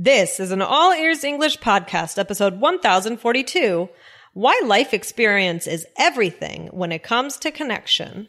This 0.00 0.38
is 0.38 0.52
an 0.52 0.62
All 0.62 0.92
Ears 0.92 1.24
English 1.24 1.58
podcast, 1.58 2.20
episode 2.20 2.60
1042 2.60 3.88
Why 4.32 4.62
Life 4.64 4.94
Experience 4.94 5.66
is 5.66 5.88
Everything 5.98 6.68
When 6.68 6.92
It 6.92 7.02
Comes 7.02 7.36
to 7.38 7.50
Connection. 7.50 8.28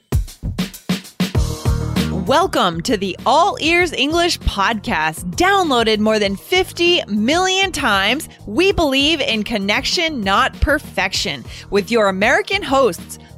Welcome 2.25 2.81
to 2.81 2.97
the 2.97 3.15
All 3.23 3.55
Ears 3.61 3.93
English 3.93 4.39
podcast. 4.39 5.29
Downloaded 5.35 5.99
more 5.99 6.17
than 6.17 6.35
50 6.35 7.05
million 7.05 7.71
times, 7.71 8.27
we 8.47 8.71
believe 8.71 9.21
in 9.21 9.43
connection, 9.43 10.21
not 10.21 10.59
perfection, 10.61 11.45
with 11.69 11.91
your 11.91 12.07
American 12.07 12.63
hosts, 12.63 13.19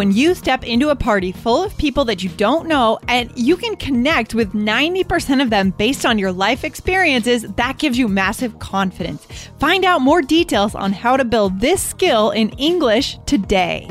When 0.00 0.12
you 0.12 0.34
step 0.34 0.64
into 0.64 0.88
a 0.88 0.96
party 0.96 1.30
full 1.30 1.62
of 1.62 1.76
people 1.76 2.06
that 2.06 2.22
you 2.22 2.30
don't 2.30 2.66
know 2.66 2.98
and 3.06 3.30
you 3.36 3.54
can 3.54 3.76
connect 3.76 4.32
with 4.32 4.54
90% 4.54 5.42
of 5.42 5.50
them 5.50 5.72
based 5.72 6.06
on 6.06 6.18
your 6.18 6.32
life 6.32 6.64
experiences, 6.64 7.42
that 7.42 7.76
gives 7.76 7.98
you 7.98 8.08
massive 8.08 8.58
confidence. 8.60 9.26
Find 9.58 9.84
out 9.84 10.00
more 10.00 10.22
details 10.22 10.74
on 10.74 10.94
how 10.94 11.18
to 11.18 11.24
build 11.26 11.60
this 11.60 11.82
skill 11.82 12.30
in 12.30 12.48
English 12.52 13.18
today. 13.26 13.90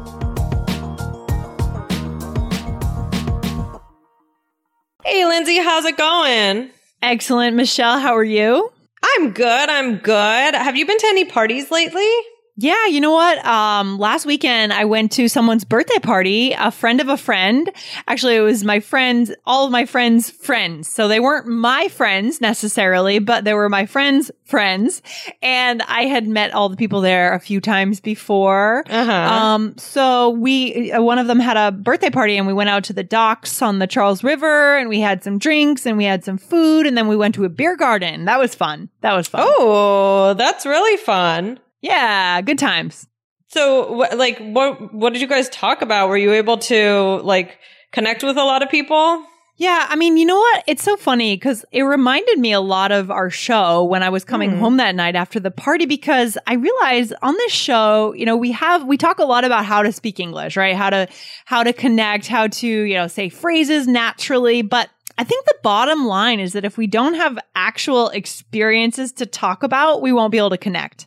Hey, 5.11 5.25
Lindsay, 5.25 5.57
how's 5.57 5.83
it 5.83 5.97
going? 5.97 6.69
Excellent. 7.01 7.57
Michelle, 7.57 7.99
how 7.99 8.15
are 8.15 8.23
you? 8.23 8.71
I'm 9.03 9.31
good. 9.31 9.69
I'm 9.69 9.97
good. 9.97 10.55
Have 10.55 10.77
you 10.77 10.85
been 10.85 10.97
to 10.97 11.07
any 11.07 11.25
parties 11.25 11.69
lately? 11.69 12.09
Yeah, 12.57 12.85
you 12.87 13.01
know 13.01 13.11
what? 13.11 13.43
Um, 13.45 13.97
last 13.97 14.25
weekend 14.25 14.73
I 14.73 14.85
went 14.85 15.11
to 15.13 15.27
someone's 15.27 15.63
birthday 15.63 15.99
party, 15.99 16.53
a 16.53 16.69
friend 16.69 16.99
of 16.99 17.09
a 17.09 17.17
friend. 17.17 17.71
Actually, 18.07 18.35
it 18.35 18.41
was 18.41 18.63
my 18.63 18.79
friends, 18.79 19.31
all 19.45 19.65
of 19.65 19.71
my 19.71 19.85
friends' 19.85 20.29
friends. 20.29 20.87
So 20.89 21.07
they 21.07 21.19
weren't 21.19 21.47
my 21.47 21.87
friends 21.87 22.41
necessarily, 22.41 23.19
but 23.19 23.45
they 23.45 23.53
were 23.53 23.69
my 23.69 23.85
friends' 23.85 24.31
friends. 24.45 25.01
And 25.41 25.81
I 25.83 26.03
had 26.03 26.27
met 26.27 26.53
all 26.53 26.69
the 26.69 26.75
people 26.75 27.01
there 27.01 27.33
a 27.33 27.39
few 27.39 27.61
times 27.61 27.99
before. 27.99 28.83
Uh-huh. 28.89 29.11
Um, 29.11 29.77
so 29.77 30.31
we, 30.31 30.91
uh, 30.91 31.01
one 31.01 31.19
of 31.19 31.27
them 31.27 31.39
had 31.39 31.57
a 31.57 31.71
birthday 31.71 32.09
party 32.09 32.37
and 32.37 32.45
we 32.45 32.53
went 32.53 32.69
out 32.69 32.83
to 32.85 32.93
the 32.93 33.03
docks 33.03 33.61
on 33.61 33.79
the 33.79 33.87
Charles 33.87 34.23
River 34.23 34.77
and 34.77 34.89
we 34.89 34.99
had 34.99 35.23
some 35.23 35.39
drinks 35.39 35.85
and 35.85 35.97
we 35.97 36.03
had 36.03 36.25
some 36.25 36.37
food 36.37 36.85
and 36.85 36.97
then 36.97 37.07
we 37.07 37.15
went 37.15 37.33
to 37.35 37.45
a 37.45 37.49
beer 37.49 37.77
garden. 37.77 38.25
That 38.25 38.39
was 38.39 38.53
fun. 38.53 38.89
That 39.01 39.13
was 39.13 39.27
fun. 39.27 39.45
Oh, 39.45 40.33
that's 40.33 40.65
really 40.65 40.97
fun. 40.97 41.59
Yeah, 41.81 42.41
good 42.41 42.59
times. 42.59 43.07
So, 43.47 43.95
wh- 43.95 44.15
like, 44.15 44.37
what 44.39 44.93
what 44.93 45.13
did 45.13 45.21
you 45.21 45.27
guys 45.27 45.49
talk 45.49 45.81
about? 45.81 46.09
Were 46.09 46.17
you 46.17 46.33
able 46.33 46.57
to 46.57 47.19
like 47.23 47.57
connect 47.91 48.23
with 48.23 48.37
a 48.37 48.43
lot 48.43 48.63
of 48.63 48.69
people? 48.69 49.25
Yeah, 49.57 49.85
I 49.89 49.95
mean, 49.95 50.17
you 50.17 50.25
know 50.25 50.37
what? 50.37 50.63
It's 50.65 50.81
so 50.81 50.95
funny 50.97 51.35
because 51.35 51.65
it 51.71 51.83
reminded 51.83 52.39
me 52.39 52.51
a 52.51 52.61
lot 52.61 52.91
of 52.91 53.11
our 53.11 53.29
show 53.29 53.83
when 53.83 54.01
I 54.01 54.09
was 54.09 54.23
coming 54.23 54.51
Hmm. 54.51 54.59
home 54.59 54.77
that 54.77 54.95
night 54.95 55.15
after 55.15 55.39
the 55.39 55.51
party 55.51 55.85
because 55.85 56.35
I 56.47 56.53
realized 56.55 57.13
on 57.21 57.35
this 57.35 57.51
show, 57.51 58.13
you 58.13 58.25
know, 58.25 58.37
we 58.37 58.51
have 58.53 58.85
we 58.85 58.97
talk 58.97 59.19
a 59.19 59.25
lot 59.25 59.43
about 59.43 59.65
how 59.65 59.83
to 59.83 59.91
speak 59.91 60.19
English, 60.19 60.55
right? 60.57 60.75
How 60.75 60.89
to 60.89 61.07
how 61.45 61.63
to 61.63 61.73
connect, 61.73 62.27
how 62.27 62.47
to, 62.47 62.67
you 62.67 62.95
know, 62.95 63.07
say 63.07 63.29
phrases 63.29 63.87
naturally, 63.87 64.61
but 64.61 64.89
I 65.17 65.23
think 65.23 65.45
the 65.45 65.57
bottom 65.61 66.05
line 66.07 66.39
is 66.39 66.53
that 66.53 66.65
if 66.65 66.77
we 66.77 66.87
don't 66.87 67.13
have 67.15 67.37
actual 67.53 68.09
experiences 68.09 69.11
to 69.13 69.25
talk 69.27 69.61
about, 69.61 70.01
we 70.01 70.11
won't 70.11 70.31
be 70.31 70.37
able 70.39 70.49
to 70.51 70.57
connect. 70.57 71.05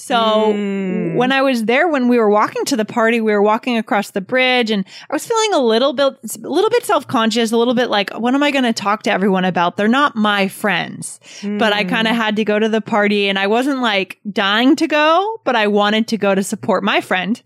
So 0.00 0.52
Mm. 0.54 1.14
when 1.16 1.30
I 1.30 1.42
was 1.42 1.64
there, 1.66 1.86
when 1.86 2.08
we 2.08 2.16
were 2.18 2.30
walking 2.30 2.64
to 2.66 2.76
the 2.76 2.84
party, 2.86 3.20
we 3.20 3.32
were 3.32 3.42
walking 3.42 3.76
across 3.76 4.12
the 4.12 4.20
bridge 4.22 4.70
and 4.70 4.84
I 5.10 5.12
was 5.12 5.26
feeling 5.26 5.52
a 5.52 5.58
little 5.58 5.92
bit, 5.92 6.14
a 6.42 6.48
little 6.48 6.70
bit 6.70 6.84
self-conscious, 6.86 7.52
a 7.52 7.56
little 7.56 7.74
bit 7.74 7.90
like, 7.90 8.10
what 8.18 8.34
am 8.34 8.42
I 8.42 8.50
going 8.50 8.64
to 8.64 8.72
talk 8.72 9.02
to 9.04 9.12
everyone 9.12 9.44
about? 9.44 9.76
They're 9.76 9.88
not 9.88 10.16
my 10.16 10.48
friends, 10.48 11.20
but 11.42 11.72
I 11.74 11.84
kind 11.84 12.08
of 12.08 12.16
had 12.16 12.36
to 12.36 12.44
go 12.44 12.58
to 12.58 12.68
the 12.68 12.80
party 12.80 13.28
and 13.28 13.38
I 13.38 13.46
wasn't 13.46 13.82
like 13.82 14.18
dying 14.32 14.74
to 14.76 14.86
go, 14.86 15.40
but 15.44 15.54
I 15.54 15.66
wanted 15.66 16.08
to 16.08 16.16
go 16.16 16.34
to 16.34 16.42
support 16.42 16.82
my 16.82 17.00
friend, 17.02 17.40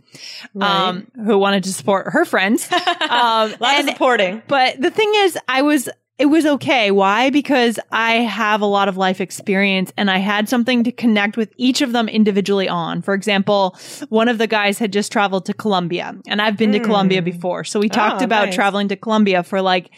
um, 0.60 1.08
who 1.26 1.36
wanted 1.38 1.64
to 1.64 1.72
support 1.72 2.06
her 2.12 2.24
friends. 2.24 2.68
Um, 2.70 2.78
A 3.10 3.56
lot 3.60 3.60
and- 3.62 3.88
of 3.88 3.94
supporting. 3.94 4.42
but 4.46 4.80
the 4.80 4.90
thing 4.90 5.10
is, 5.16 5.36
I 5.48 5.62
was, 5.62 5.88
it 6.18 6.26
was 6.26 6.46
okay. 6.46 6.90
Why? 6.90 7.30
Because 7.30 7.78
I 7.90 8.12
have 8.16 8.60
a 8.60 8.66
lot 8.66 8.88
of 8.88 8.96
life 8.96 9.20
experience 9.20 9.92
and 9.96 10.10
I 10.10 10.18
had 10.18 10.48
something 10.48 10.84
to 10.84 10.92
connect 10.92 11.36
with 11.36 11.52
each 11.56 11.80
of 11.82 11.92
them 11.92 12.08
individually 12.08 12.68
on. 12.68 13.02
For 13.02 13.14
example, 13.14 13.76
one 14.10 14.28
of 14.28 14.38
the 14.38 14.46
guys 14.46 14.78
had 14.78 14.92
just 14.92 15.10
traveled 15.10 15.44
to 15.46 15.54
Colombia 15.54 16.14
and 16.28 16.40
I've 16.40 16.56
been 16.56 16.72
to 16.72 16.78
Colombia 16.80 17.20
before. 17.20 17.64
So 17.64 17.80
we 17.80 17.88
talked 17.88 18.22
Oh, 18.22 18.26
about 18.26 18.46
nice. 18.46 18.54
traveling 18.54 18.88
to 18.88 18.96
Colombia 18.96 19.42
for 19.42 19.60
like 19.60 19.90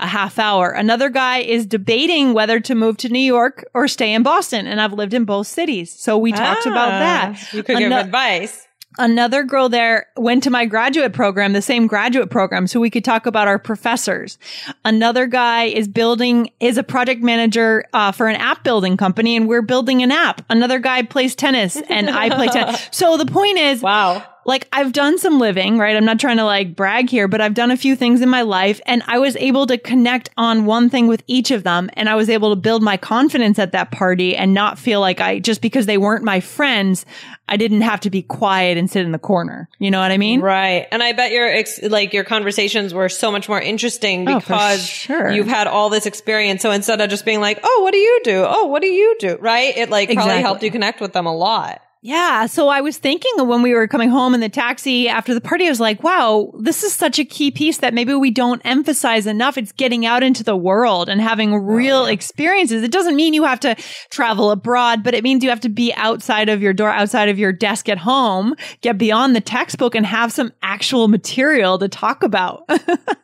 a 0.00 0.06
half 0.06 0.38
hour. 0.38 0.70
Another 0.70 1.08
guy 1.08 1.38
is 1.38 1.66
debating 1.66 2.34
whether 2.34 2.60
to 2.60 2.74
move 2.74 2.96
to 2.98 3.08
New 3.08 3.18
York 3.20 3.64
or 3.74 3.86
stay 3.88 4.12
in 4.12 4.22
Boston. 4.22 4.66
And 4.66 4.80
I've 4.80 4.92
lived 4.92 5.14
in 5.14 5.24
both 5.24 5.46
cities. 5.46 5.92
So 5.98 6.18
we 6.18 6.32
talked 6.32 6.66
about 6.66 6.88
Ah, 6.92 6.98
that. 7.00 7.52
You 7.52 7.62
could 7.62 7.78
give 7.78 7.92
Ano- 7.92 8.00
advice. 8.00 8.66
Another 8.98 9.42
girl 9.42 9.68
there 9.68 10.06
went 10.16 10.42
to 10.44 10.50
my 10.50 10.66
graduate 10.66 11.12
program, 11.12 11.52
the 11.52 11.62
same 11.62 11.86
graduate 11.86 12.30
program, 12.30 12.66
so 12.66 12.78
we 12.78 12.90
could 12.90 13.04
talk 13.04 13.26
about 13.26 13.48
our 13.48 13.58
professors. 13.58 14.38
Another 14.84 15.26
guy 15.26 15.64
is 15.64 15.88
building, 15.88 16.50
is 16.60 16.78
a 16.78 16.84
project 16.84 17.22
manager 17.22 17.84
uh, 17.92 18.12
for 18.12 18.28
an 18.28 18.36
app 18.36 18.62
building 18.62 18.96
company, 18.96 19.36
and 19.36 19.48
we're 19.48 19.62
building 19.62 20.02
an 20.02 20.12
app. 20.12 20.42
Another 20.48 20.78
guy 20.78 21.02
plays 21.02 21.34
tennis, 21.34 21.76
and 21.88 22.08
I 22.08 22.30
play 22.34 22.46
tennis. 22.48 22.88
So 22.92 23.16
the 23.16 23.26
point 23.26 23.58
is, 23.58 23.82
Wow. 23.82 24.24
Like 24.46 24.68
I've 24.72 24.92
done 24.92 25.18
some 25.18 25.38
living, 25.38 25.78
right? 25.78 25.96
I'm 25.96 26.04
not 26.04 26.20
trying 26.20 26.36
to 26.36 26.44
like 26.44 26.76
brag 26.76 27.08
here, 27.10 27.28
but 27.28 27.40
I've 27.40 27.54
done 27.54 27.70
a 27.70 27.76
few 27.76 27.96
things 27.96 28.20
in 28.20 28.28
my 28.28 28.42
life 28.42 28.80
and 28.86 29.02
I 29.06 29.18
was 29.18 29.36
able 29.36 29.66
to 29.68 29.78
connect 29.78 30.30
on 30.36 30.64
one 30.66 30.90
thing 30.90 31.06
with 31.06 31.22
each 31.26 31.50
of 31.50 31.62
them 31.62 31.90
and 31.94 32.08
I 32.08 32.14
was 32.14 32.28
able 32.28 32.50
to 32.50 32.56
build 32.56 32.82
my 32.82 32.96
confidence 32.96 33.58
at 33.58 33.72
that 33.72 33.90
party 33.90 34.36
and 34.36 34.52
not 34.54 34.78
feel 34.78 35.00
like 35.00 35.20
I 35.20 35.38
just 35.38 35.60
because 35.62 35.86
they 35.86 35.98
weren't 35.98 36.24
my 36.24 36.40
friends, 36.40 37.06
I 37.48 37.56
didn't 37.56 37.82
have 37.82 38.00
to 38.00 38.10
be 38.10 38.22
quiet 38.22 38.78
and 38.78 38.90
sit 38.90 39.04
in 39.04 39.12
the 39.12 39.18
corner. 39.18 39.68
You 39.78 39.90
know 39.90 40.00
what 40.00 40.10
I 40.10 40.18
mean? 40.18 40.40
Right. 40.40 40.86
And 40.90 41.02
I 41.02 41.12
bet 41.12 41.30
your 41.32 41.46
ex- 41.46 41.82
like 41.82 42.12
your 42.12 42.24
conversations 42.24 42.94
were 42.94 43.08
so 43.08 43.30
much 43.30 43.48
more 43.48 43.60
interesting 43.60 44.28
Oh, 44.28 44.38
because 44.40 44.86
sure. 44.86 45.30
you've 45.30 45.46
had 45.48 45.66
all 45.66 45.90
this 45.90 46.06
experience. 46.06 46.62
So 46.62 46.70
instead 46.70 47.00
of 47.00 47.10
just 47.10 47.24
being 47.24 47.40
like, 47.40 47.60
"Oh, 47.62 47.80
what 47.82 47.92
do 47.92 47.98
you 47.98 48.20
do? 48.24 48.44
Oh, 48.46 48.66
what 48.66 48.80
do 48.82 48.88
you 48.88 49.16
do?" 49.18 49.36
Right? 49.40 49.76
It 49.76 49.90
like 49.90 50.08
probably 50.08 50.22
Exactly. 50.24 50.42
helped 50.42 50.62
you 50.62 50.70
connect 50.70 51.00
with 51.00 51.12
them 51.12 51.26
a 51.26 51.34
lot. 51.34 51.82
Yeah. 52.06 52.44
So 52.44 52.68
I 52.68 52.82
was 52.82 52.98
thinking 52.98 53.48
when 53.48 53.62
we 53.62 53.72
were 53.72 53.88
coming 53.88 54.10
home 54.10 54.34
in 54.34 54.40
the 54.40 54.50
taxi 54.50 55.08
after 55.08 55.32
the 55.32 55.40
party, 55.40 55.64
I 55.64 55.70
was 55.70 55.80
like, 55.80 56.02
wow, 56.02 56.52
this 56.58 56.82
is 56.84 56.92
such 56.92 57.18
a 57.18 57.24
key 57.24 57.50
piece 57.50 57.78
that 57.78 57.94
maybe 57.94 58.12
we 58.12 58.30
don't 58.30 58.60
emphasize 58.62 59.26
enough. 59.26 59.56
It's 59.56 59.72
getting 59.72 60.04
out 60.04 60.22
into 60.22 60.44
the 60.44 60.54
world 60.54 61.08
and 61.08 61.18
having 61.18 61.54
oh, 61.54 61.56
real 61.56 62.04
experiences. 62.04 62.82
It 62.82 62.92
doesn't 62.92 63.16
mean 63.16 63.32
you 63.32 63.44
have 63.44 63.60
to 63.60 63.74
travel 64.10 64.50
abroad, 64.50 65.02
but 65.02 65.14
it 65.14 65.24
means 65.24 65.42
you 65.42 65.48
have 65.48 65.60
to 65.60 65.70
be 65.70 65.94
outside 65.94 66.50
of 66.50 66.60
your 66.60 66.74
door, 66.74 66.90
outside 66.90 67.30
of 67.30 67.38
your 67.38 67.52
desk 67.52 67.88
at 67.88 67.96
home, 67.96 68.54
get 68.82 68.98
beyond 68.98 69.34
the 69.34 69.40
textbook 69.40 69.94
and 69.94 70.04
have 70.04 70.30
some 70.30 70.52
actual 70.62 71.08
material 71.08 71.78
to 71.78 71.88
talk 71.88 72.22
about. 72.22 72.68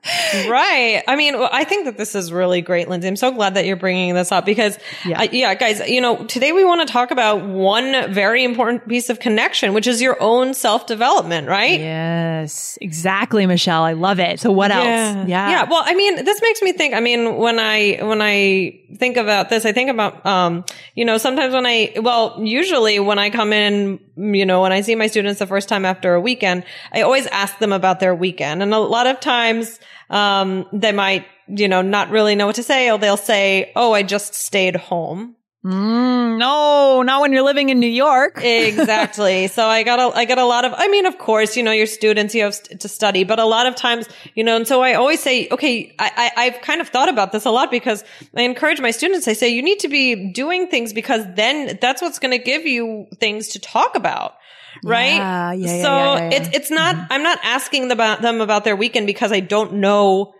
Right. 0.48 1.02
I 1.06 1.16
mean, 1.16 1.38
well, 1.38 1.50
I 1.52 1.64
think 1.64 1.84
that 1.84 1.98
this 1.98 2.14
is 2.14 2.32
really 2.32 2.62
great, 2.62 2.88
Lindsay. 2.88 3.08
I'm 3.08 3.16
so 3.16 3.30
glad 3.32 3.54
that 3.54 3.66
you're 3.66 3.76
bringing 3.76 4.14
this 4.14 4.32
up 4.32 4.46
because, 4.46 4.78
Yeah. 5.04 5.22
yeah, 5.24 5.30
yeah 5.32 5.54
guys, 5.54 5.80
you 5.88 6.00
know, 6.00 6.24
today 6.24 6.52
we 6.52 6.64
want 6.64 6.86
to 6.86 6.90
talk 6.90 7.10
about 7.10 7.44
one 7.46 8.12
very 8.12 8.42
important 8.42 8.69
important 8.70 8.88
piece 8.88 9.10
of 9.10 9.20
connection, 9.20 9.74
which 9.74 9.86
is 9.86 10.00
your 10.00 10.20
own 10.20 10.54
self 10.54 10.86
development, 10.86 11.48
right? 11.48 11.78
Yes, 11.78 12.78
exactly, 12.80 13.46
Michelle. 13.46 13.82
I 13.82 13.92
love 13.92 14.18
it. 14.20 14.40
So 14.40 14.50
what 14.50 14.70
else? 14.70 14.84
Yeah. 14.84 15.26
Yeah. 15.26 15.68
Well, 15.68 15.82
I 15.84 15.94
mean, 15.94 16.24
this 16.24 16.40
makes 16.42 16.62
me 16.62 16.72
think, 16.72 16.94
I 16.94 17.00
mean, 17.00 17.36
when 17.36 17.58
I, 17.58 17.98
when 18.02 18.22
I 18.22 18.80
think 18.96 19.16
about 19.16 19.48
this, 19.48 19.64
I 19.64 19.72
think 19.72 19.90
about, 19.90 20.24
um, 20.24 20.64
you 20.94 21.04
know, 21.04 21.18
sometimes 21.18 21.54
when 21.54 21.66
I, 21.66 21.92
well, 22.00 22.40
usually 22.42 23.00
when 23.00 23.18
I 23.18 23.30
come 23.30 23.52
in, 23.52 24.00
you 24.16 24.46
know, 24.46 24.62
when 24.62 24.72
I 24.72 24.80
see 24.82 24.94
my 24.94 25.06
students 25.06 25.38
the 25.38 25.46
first 25.46 25.68
time 25.68 25.84
after 25.84 26.14
a 26.14 26.20
weekend, 26.20 26.64
I 26.92 27.02
always 27.02 27.26
ask 27.26 27.58
them 27.58 27.72
about 27.72 28.00
their 28.00 28.14
weekend. 28.14 28.62
And 28.62 28.72
a 28.72 28.78
lot 28.78 29.06
of 29.06 29.20
times, 29.20 29.80
um, 30.08 30.66
they 30.72 30.92
might, 30.92 31.26
you 31.46 31.68
know, 31.68 31.82
not 31.82 32.10
really 32.10 32.34
know 32.34 32.46
what 32.46 32.56
to 32.56 32.62
say, 32.62 32.90
or 32.90 32.98
they'll 32.98 33.16
say, 33.16 33.72
Oh, 33.76 33.92
I 33.92 34.02
just 34.02 34.34
stayed 34.34 34.76
home. 34.76 35.36
Mm, 35.64 36.38
no, 36.38 37.02
not 37.02 37.20
when 37.20 37.32
you're 37.32 37.42
living 37.42 37.68
in 37.68 37.80
New 37.80 37.86
York. 37.86 38.38
exactly. 38.42 39.48
So 39.60 39.66
I 39.66 39.82
got 39.82 39.98
a, 39.98 40.16
I 40.16 40.24
got 40.24 40.38
a 40.38 40.44
lot 40.44 40.64
of, 40.64 40.72
I 40.74 40.88
mean, 40.88 41.04
of 41.04 41.18
course, 41.18 41.56
you 41.56 41.62
know, 41.62 41.72
your 41.72 41.86
students, 41.86 42.34
you 42.34 42.44
have 42.44 42.54
st- 42.54 42.80
to 42.80 42.88
study, 42.88 43.24
but 43.24 43.38
a 43.38 43.44
lot 43.44 43.66
of 43.66 43.74
times, 43.74 44.08
you 44.34 44.44
know, 44.44 44.56
and 44.56 44.66
so 44.66 44.80
I 44.80 44.94
always 44.94 45.20
say, 45.20 45.48
okay, 45.50 45.94
I, 45.98 46.30
I, 46.36 46.44
I've 46.44 46.62
kind 46.62 46.80
of 46.80 46.88
thought 46.88 47.08
about 47.08 47.32
this 47.32 47.44
a 47.44 47.50
lot 47.50 47.70
because 47.70 48.04
I 48.34 48.42
encourage 48.42 48.80
my 48.80 48.90
students. 48.90 49.28
I 49.28 49.34
say, 49.34 49.48
you 49.48 49.62
need 49.62 49.80
to 49.80 49.88
be 49.88 50.32
doing 50.32 50.68
things 50.68 50.92
because 50.92 51.26
then 51.34 51.78
that's 51.80 52.00
what's 52.00 52.18
going 52.18 52.36
to 52.38 52.42
give 52.42 52.64
you 52.64 53.06
things 53.18 53.48
to 53.48 53.58
talk 53.58 53.96
about 53.96 54.34
right? 54.82 55.16
Yeah, 55.16 55.52
yeah, 55.52 55.82
so 55.82 55.88
yeah, 55.88 56.30
it's 56.32 56.56
it's 56.56 56.70
not. 56.70 56.96
I'm 57.10 57.22
not 57.22 57.38
asking 57.42 57.88
them 57.88 57.96
about 57.96 58.22
them 58.22 58.40
about 58.40 58.64
their 58.64 58.76
weekend 58.76 59.06
because 59.06 59.32
I 59.32 59.40
don't 59.40 59.74
know 59.74 60.32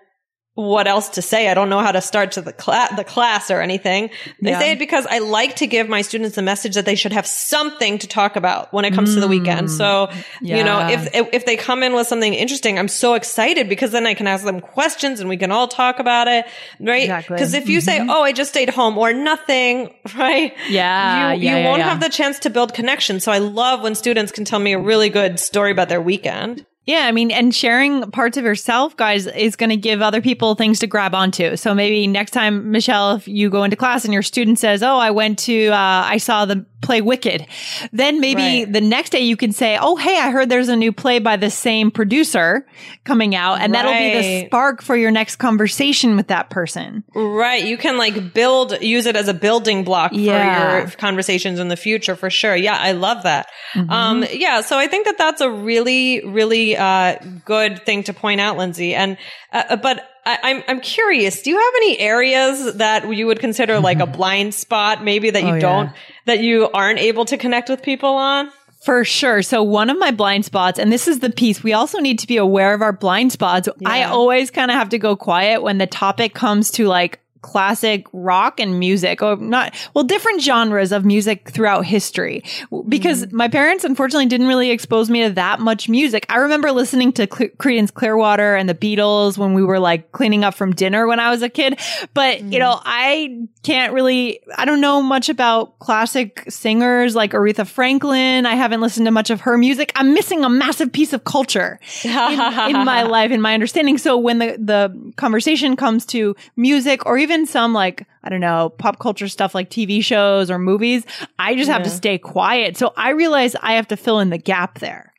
what 0.55 0.87
else 0.87 1.09
to 1.11 1.23
say. 1.23 1.49
I 1.49 1.55
don't 1.55 1.71
know 1.71 1.79
how 1.79 1.93
to 1.93 2.01
start 2.01 2.33
to 2.33 2.43
the 2.43 2.53
class, 2.53 2.95
the 2.97 3.05
class 3.05 3.51
or 3.51 3.61
anything. 3.63 4.11
They 4.43 4.51
Yeah. 4.51 4.59
say 4.59 4.73
it 4.73 4.79
because 4.79 5.07
I 5.07 5.19
like 5.19 5.57
to 5.57 5.67
give 5.67 5.89
my 5.89 6.03
students 6.03 6.37
a 6.37 6.43
message 6.43 6.75
that 6.75 6.85
they 6.85 6.97
should 6.97 7.13
have 7.13 7.27
something 7.27 7.99
to 7.99 8.07
talk 8.07 8.37
about 8.37 8.73
when 8.73 8.85
it 8.85 8.93
comes 8.93 9.15
to 9.15 9.21
the 9.21 9.29
weekend. 9.29 9.71
So, 9.71 10.11
you 10.43 10.63
know, 10.65 10.81
Mm. 10.81 11.11
If, 11.15 11.29
if 11.33 11.47
they 11.47 11.57
come 11.57 11.83
in 11.83 11.95
with 11.95 12.09
something 12.09 12.35
interesting, 12.35 12.79
I'm 12.79 12.89
so 12.89 13.15
excited 13.15 13.69
because 13.69 13.93
then 13.93 14.07
I 14.07 14.15
can 14.15 14.27
ask 14.27 14.45
them 14.45 14.61
questions 14.61 15.21
and 15.21 15.29
we 15.29 15.37
can 15.37 15.51
all 15.53 15.69
talk 15.69 15.99
about 15.99 16.27
it, 16.29 16.45
right? 16.81 17.05
Exactly. 17.05 17.37
Because 17.37 17.55
if 17.55 17.69
you 17.69 17.81
say, 17.81 18.01
"Oh, 18.09 18.23
I 18.23 18.33
just 18.33 18.51
stayed 18.51 18.71
home" 18.71 18.99
or 18.99 19.13
nothing, 19.13 19.95
right? 20.17 20.53
Yeah, 20.69 21.33
you, 21.35 21.43
yeah, 21.43 21.53
you 21.53 21.59
yeah, 21.63 21.69
won't 21.69 21.79
yeah. 21.79 21.89
have 21.89 22.01
the 22.01 22.09
chance 22.09 22.39
to 22.41 22.51
build 22.51 22.75
connection. 22.75 23.21
So 23.21 23.31
I 23.33 23.39
love 23.39 23.83
when 23.83 23.95
students 23.95 24.33
can 24.33 24.45
tell 24.45 24.59
me 24.59 24.73
a 24.73 24.79
really 24.79 25.09
good 25.11 25.39
story 25.39 25.71
about 25.71 25.89
their 25.89 26.01
weekend. 26.03 26.67
Yeah, 26.87 27.01
I 27.05 27.13
mean, 27.13 27.31
and 27.31 27.55
sharing 27.55 28.11
parts 28.11 28.37
of 28.37 28.45
yourself, 28.45 28.97
guys, 28.97 29.27
is 29.27 29.55
going 29.55 29.71
to 29.71 29.77
give 29.77 30.01
other 30.03 30.21
people 30.23 30.55
things 30.55 30.79
to 30.81 30.87
grab 30.87 31.15
onto. 31.15 31.57
So 31.57 31.75
maybe 31.75 32.07
next 32.07 32.31
time, 32.33 32.71
Michelle, 32.73 33.17
if 33.17 33.29
you 33.29 33.51
go 33.51 33.65
into 33.65 33.77
class 33.77 34.05
and 34.05 34.13
your 34.15 34.23
student 34.23 34.59
says, 34.59 34.83
"Oh, 34.83 34.97
I 34.97 35.11
went 35.11 35.39
to, 35.41 35.69
uh, 35.69 35.77
I 35.77 36.17
saw 36.17 36.47
the 36.47 36.65
play 36.81 37.03
Wicked," 37.03 37.47
then 37.93 38.19
maybe 38.19 38.41
Right. 38.65 38.73
the 38.73 38.81
next 38.81 39.11
day 39.11 39.21
you 39.21 39.37
can 39.37 39.53
say, 39.53 39.77
"Oh, 39.81 39.97
hey, 39.97 40.19
I 40.19 40.31
heard 40.31 40.49
there's 40.49 40.71
a 40.71 40.75
new 40.77 40.91
play 40.91 41.19
by 41.19 41.37
the 41.37 41.51
same 41.51 41.91
producer 41.91 42.67
coming 43.05 43.35
out," 43.37 43.61
and 43.61 43.75
that'll 43.75 43.93
be 43.93 44.15
the 44.41 44.47
spark 44.47 44.83
for 44.83 44.97
your 44.97 45.11
next 45.11 45.37
conversation 45.37 46.17
with 46.17 46.29
that 46.29 46.49
person. 46.49 47.05
Right. 47.15 47.63
You 47.63 47.77
can 47.77 47.99
like 47.99 48.33
build, 48.33 48.81
use 48.81 49.05
it 49.07 49.17
as 49.17 49.29
a 49.29 49.35
building 49.35 49.85
block 49.85 50.13
Yeah. 50.15 50.71
for 50.71 50.79
your 50.79 50.91
conversations 50.97 51.61
in 51.61 51.69
the 51.69 51.77
future 51.77 52.17
for 52.17 52.31
sure. 52.31 52.57
Yeah. 52.57 52.79
I 52.81 52.93
love 52.93 53.23
that. 53.25 53.47
Mm-hmm. 53.75 53.91
Um, 53.91 54.25
yeah. 54.33 54.63
So 54.63 54.79
I 54.79 54.87
think 54.87 55.05
that 55.05 55.19
that's 55.19 55.43
a 55.43 55.51
really, 55.51 56.23
really, 56.25 56.70
uh, 56.77 57.17
good 57.45 57.85
thing 57.85 58.05
to 58.05 58.13
point 58.13 58.41
out, 58.41 58.57
Lindsay. 58.57 58.95
And, 58.95 59.17
uh, 59.53 59.77
but 59.77 60.09
I, 60.25 60.39
I'm, 60.43 60.63
I'm 60.69 60.81
curious, 60.81 61.43
do 61.43 61.51
you 61.51 61.57
have 61.57 61.75
any 61.77 61.99
areas 61.99 62.75
that 62.75 63.13
you 63.13 63.27
would 63.27 63.41
consider 63.41 63.81
like 63.81 64.01
a 64.01 64.07
blind 64.19 64.55
spot, 64.55 65.03
maybe 65.05 65.31
that 65.31 65.43
you 65.43 65.55
Oh, 65.55 65.61
don't, 65.61 65.91
that 66.27 66.41
you 66.41 66.69
aren't 66.71 66.99
able 66.99 67.25
to 67.27 67.37
connect 67.37 67.69
with 67.69 67.83
people 67.83 68.11
on? 68.11 68.51
For 68.83 69.05
sure. 69.05 69.43
So 69.43 69.63
one 69.63 69.91
of 69.91 69.99
my 69.99 70.11
blind 70.11 70.47
spots, 70.47 70.79
and 70.79 70.91
this 70.91 71.07
is 71.07 71.19
the 71.21 71.29
piece, 71.31 71.63
we 71.63 71.75
also 71.75 71.99
need 71.99 72.19
to 72.21 72.27
be 72.27 72.39
aware 72.39 72.73
of 72.73 72.81
our 72.81 72.93
blind 72.93 73.31
spots. 73.31 73.69
I 73.85 74.05
always 74.05 74.51
kind 74.51 74.71
of 74.71 74.77
have 74.77 74.89
to 74.91 74.99
go 74.99 75.17
quiet 75.17 75.63
when 75.63 75.77
the 75.77 75.87
topic 75.87 76.33
comes 76.33 76.71
to 76.73 76.87
like 76.87 77.21
classic 77.43 78.07
rock 78.13 78.61
and 78.61 78.79
music 78.79 79.23
or 79.23 79.37
not 79.37 79.75
well 79.95 80.05
different 80.05 80.43
genres 80.43 80.93
of 80.93 81.05
music 81.05 81.51
throughout 81.51 81.85
history. 81.85 82.45
Because 82.89 83.27
mm-hmm. 83.27 83.37
my 83.37 83.49
parents 83.49 83.85
unfortunately 83.85 84.27
didn't 84.27 84.47
really 84.47 84.71
expose 84.71 85.09
me 85.09 85.23
to 85.25 85.31
that 85.31 85.61
much 85.61 85.89
music. 85.89 86.27
I 86.29 86.37
remember 86.37 86.71
listening 86.73 87.13
to 87.13 87.27
Cle- 87.27 87.49
Creedence 87.59 87.93
Clearwater 87.93 88.55
and 88.55 88.69
the 88.69 88.75
Beatles 88.75 89.39
when 89.39 89.55
we 89.55 89.63
were 89.63 89.79
like 89.79 90.13
cleaning 90.13 90.45
up 90.45 90.55
from 90.55 90.75
dinner 90.75 91.07
when 91.07 91.21
i 91.21 91.31
was 91.31 91.43
a 91.43 91.49
kid. 91.49 91.81
But 92.15 92.41
you 92.41 92.47
mm. 92.47 92.59
know 92.59 92.81
i 92.85 93.47
can't 93.63 93.93
really 93.93 94.41
i 94.57 94.65
don't 94.65 94.81
know 94.81 95.03
much 95.03 95.29
about 95.29 95.79
classic 95.79 96.45
singers 96.49 97.15
like 97.15 97.33
Aretha 97.33 97.67
Franklin. 97.67 98.47
I 98.47 98.55
haven't 98.55 98.81
listened 98.81 99.07
to 99.07 99.11
much 99.11 99.31
of 99.31 99.43
her 99.43 99.57
music. 99.57 99.93
I'm 99.95 100.13
missing 100.15 100.45
a 100.45 100.49
massive 100.49 100.93
piece 100.93 101.13
of 101.13 101.25
culture 101.25 101.81
in, 102.05 102.11
in 102.11 102.85
my 102.85 103.03
life 103.17 103.31
in 103.31 103.41
my 103.41 103.55
understanding. 103.55 103.99
So 103.99 104.19
when 104.19 104.39
the 104.39 104.57
the 104.59 105.13
conversation 105.17 105.77
comes 105.77 106.05
to 106.07 106.35
music 106.57 107.07
or 107.07 107.17
even 107.19 107.30
some 107.47 107.73
like 107.73 108.07
i 108.25 108.29
don't 108.29 108.41
know 108.41 108.71
pop 108.79 108.99
culture 108.99 109.29
stuff 109.29 109.55
like 109.55 109.71
tv 109.71 110.03
shows 110.03 110.51
or 110.51 110.59
movies 110.59 111.05
i 111.39 111.55
just 111.55 111.71
have 111.71 111.83
to 111.83 111.91
stay 111.91 112.19
quiet. 112.19 112.77
So 112.77 112.93
i 112.97 113.11
realize 113.11 113.55
i 113.57 113.75
have 113.75 113.89
to 113.89 113.97
fill 113.97 114.21
in 114.21 114.31
the 114.31 114.39
gap 114.39 114.79
there 114.81 115.10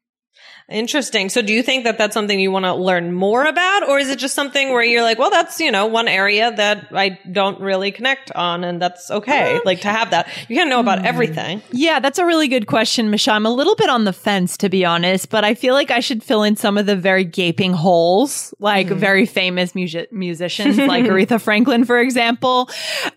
Interesting. 0.71 1.29
So 1.29 1.41
do 1.41 1.53
you 1.53 1.61
think 1.61 1.83
that 1.83 1.97
that's 1.97 2.13
something 2.13 2.39
you 2.39 2.51
want 2.51 2.65
to 2.65 2.73
learn 2.73 3.11
more 3.13 3.45
about? 3.45 3.87
Or 3.87 3.99
is 3.99 4.09
it 4.09 4.19
just 4.19 4.33
something 4.35 4.71
where 4.71 4.83
you're 4.83 5.03
like, 5.03 5.19
well, 5.19 5.29
that's, 5.29 5.59
you 5.59 5.71
know, 5.71 5.85
one 5.85 6.07
area 6.07 6.51
that 6.55 6.87
I 6.91 7.19
don't 7.31 7.59
really 7.59 7.91
connect 7.91 8.31
on 8.31 8.63
and 8.63 8.81
that's 8.81 9.11
okay. 9.11 9.59
Like 9.65 9.81
to 9.81 9.89
have 9.89 10.11
that. 10.11 10.27
You 10.47 10.55
can't 10.55 10.69
know 10.69 10.79
about 10.79 11.05
everything. 11.05 11.61
Yeah, 11.71 11.99
that's 11.99 12.19
a 12.19 12.25
really 12.25 12.47
good 12.47 12.67
question, 12.67 13.09
Michelle. 13.09 13.35
I'm 13.35 13.45
a 13.45 13.51
little 13.53 13.75
bit 13.75 13.89
on 13.89 14.05
the 14.05 14.13
fence, 14.13 14.57
to 14.57 14.69
be 14.69 14.85
honest, 14.85 15.29
but 15.29 15.43
I 15.43 15.55
feel 15.55 15.73
like 15.73 15.91
I 15.91 15.99
should 15.99 16.23
fill 16.23 16.43
in 16.43 16.55
some 16.55 16.77
of 16.77 16.85
the 16.85 16.95
very 16.95 17.25
gaping 17.25 17.73
holes, 17.73 18.53
like 18.59 18.87
very 18.87 19.25
famous 19.25 19.75
music- 19.75 20.11
musicians, 20.11 20.77
like 20.77 21.05
Aretha 21.05 21.39
Franklin, 21.41 21.83
for 21.83 21.99
example. 21.99 22.69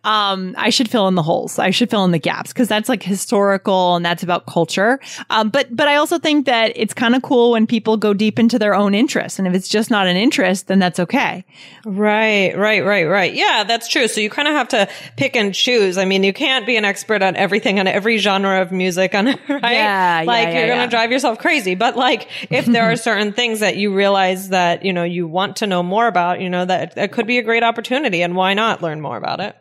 Um, 0.02 0.54
I 0.58 0.70
should 0.70 0.90
fill 0.90 1.08
in 1.08 1.14
the 1.14 1.22
holes. 1.22 1.58
I 1.58 1.70
should 1.70 1.90
fill 1.90 2.04
in 2.04 2.10
the 2.10 2.18
gaps 2.18 2.52
because 2.52 2.68
that's 2.68 2.88
like 2.88 3.02
historical 3.02 3.96
and 3.96 4.04
that's 4.04 4.22
about 4.22 4.46
culture. 4.46 4.98
Um, 5.30 5.50
but 5.50 5.74
but 5.74 5.88
I 5.88 5.96
also 5.96 6.18
think 6.18 6.46
that 6.46 6.72
it's 6.74 6.94
kind 6.94 7.14
of 7.14 7.22
cool 7.22 7.43
when 7.50 7.66
people 7.66 7.96
go 7.96 8.14
deep 8.14 8.38
into 8.38 8.58
their 8.58 8.74
own 8.74 8.94
interests, 8.94 9.38
and 9.38 9.48
if 9.48 9.54
it's 9.54 9.68
just 9.68 9.90
not 9.90 10.06
an 10.06 10.16
interest, 10.16 10.66
then 10.66 10.78
that's 10.78 11.00
okay. 11.00 11.44
Right, 11.84 12.56
right, 12.56 12.84
right, 12.84 13.04
right. 13.04 13.34
Yeah, 13.34 13.64
that's 13.64 13.88
true. 13.88 14.08
So 14.08 14.20
you 14.20 14.30
kind 14.30 14.48
of 14.48 14.54
have 14.54 14.68
to 14.68 14.88
pick 15.16 15.36
and 15.36 15.54
choose. 15.54 15.98
I 15.98 16.04
mean, 16.04 16.22
you 16.22 16.32
can't 16.32 16.66
be 16.66 16.76
an 16.76 16.84
expert 16.84 17.22
on 17.22 17.36
everything 17.36 17.78
on 17.80 17.86
every 17.86 18.18
genre 18.18 18.60
of 18.60 18.72
music 18.72 19.14
on 19.14 19.26
right? 19.26 19.38
Yeah, 19.48 20.20
yeah, 20.20 20.24
like 20.26 20.48
yeah, 20.48 20.58
you're 20.58 20.74
gonna 20.74 20.88
drive 20.88 21.10
yourself 21.10 21.38
crazy. 21.38 21.74
But 21.74 21.96
like 21.96 22.28
if 22.50 22.66
there 22.66 22.90
are 22.90 22.96
certain 23.04 23.32
things 23.32 23.60
that 23.60 23.76
you 23.76 23.94
realize 23.94 24.50
that, 24.50 24.84
you 24.84 24.92
know, 24.92 25.04
you 25.04 25.26
want 25.26 25.56
to 25.56 25.66
know 25.66 25.82
more 25.82 26.06
about, 26.06 26.40
you 26.40 26.50
know, 26.50 26.64
that 26.64 26.94
that 26.96 27.12
could 27.12 27.26
be 27.26 27.38
a 27.38 27.42
great 27.42 27.62
opportunity 27.62 28.22
and 28.22 28.34
why 28.34 28.54
not 28.54 28.82
learn 28.82 29.00
more 29.00 29.16
about 29.16 29.40
it? 29.40 29.56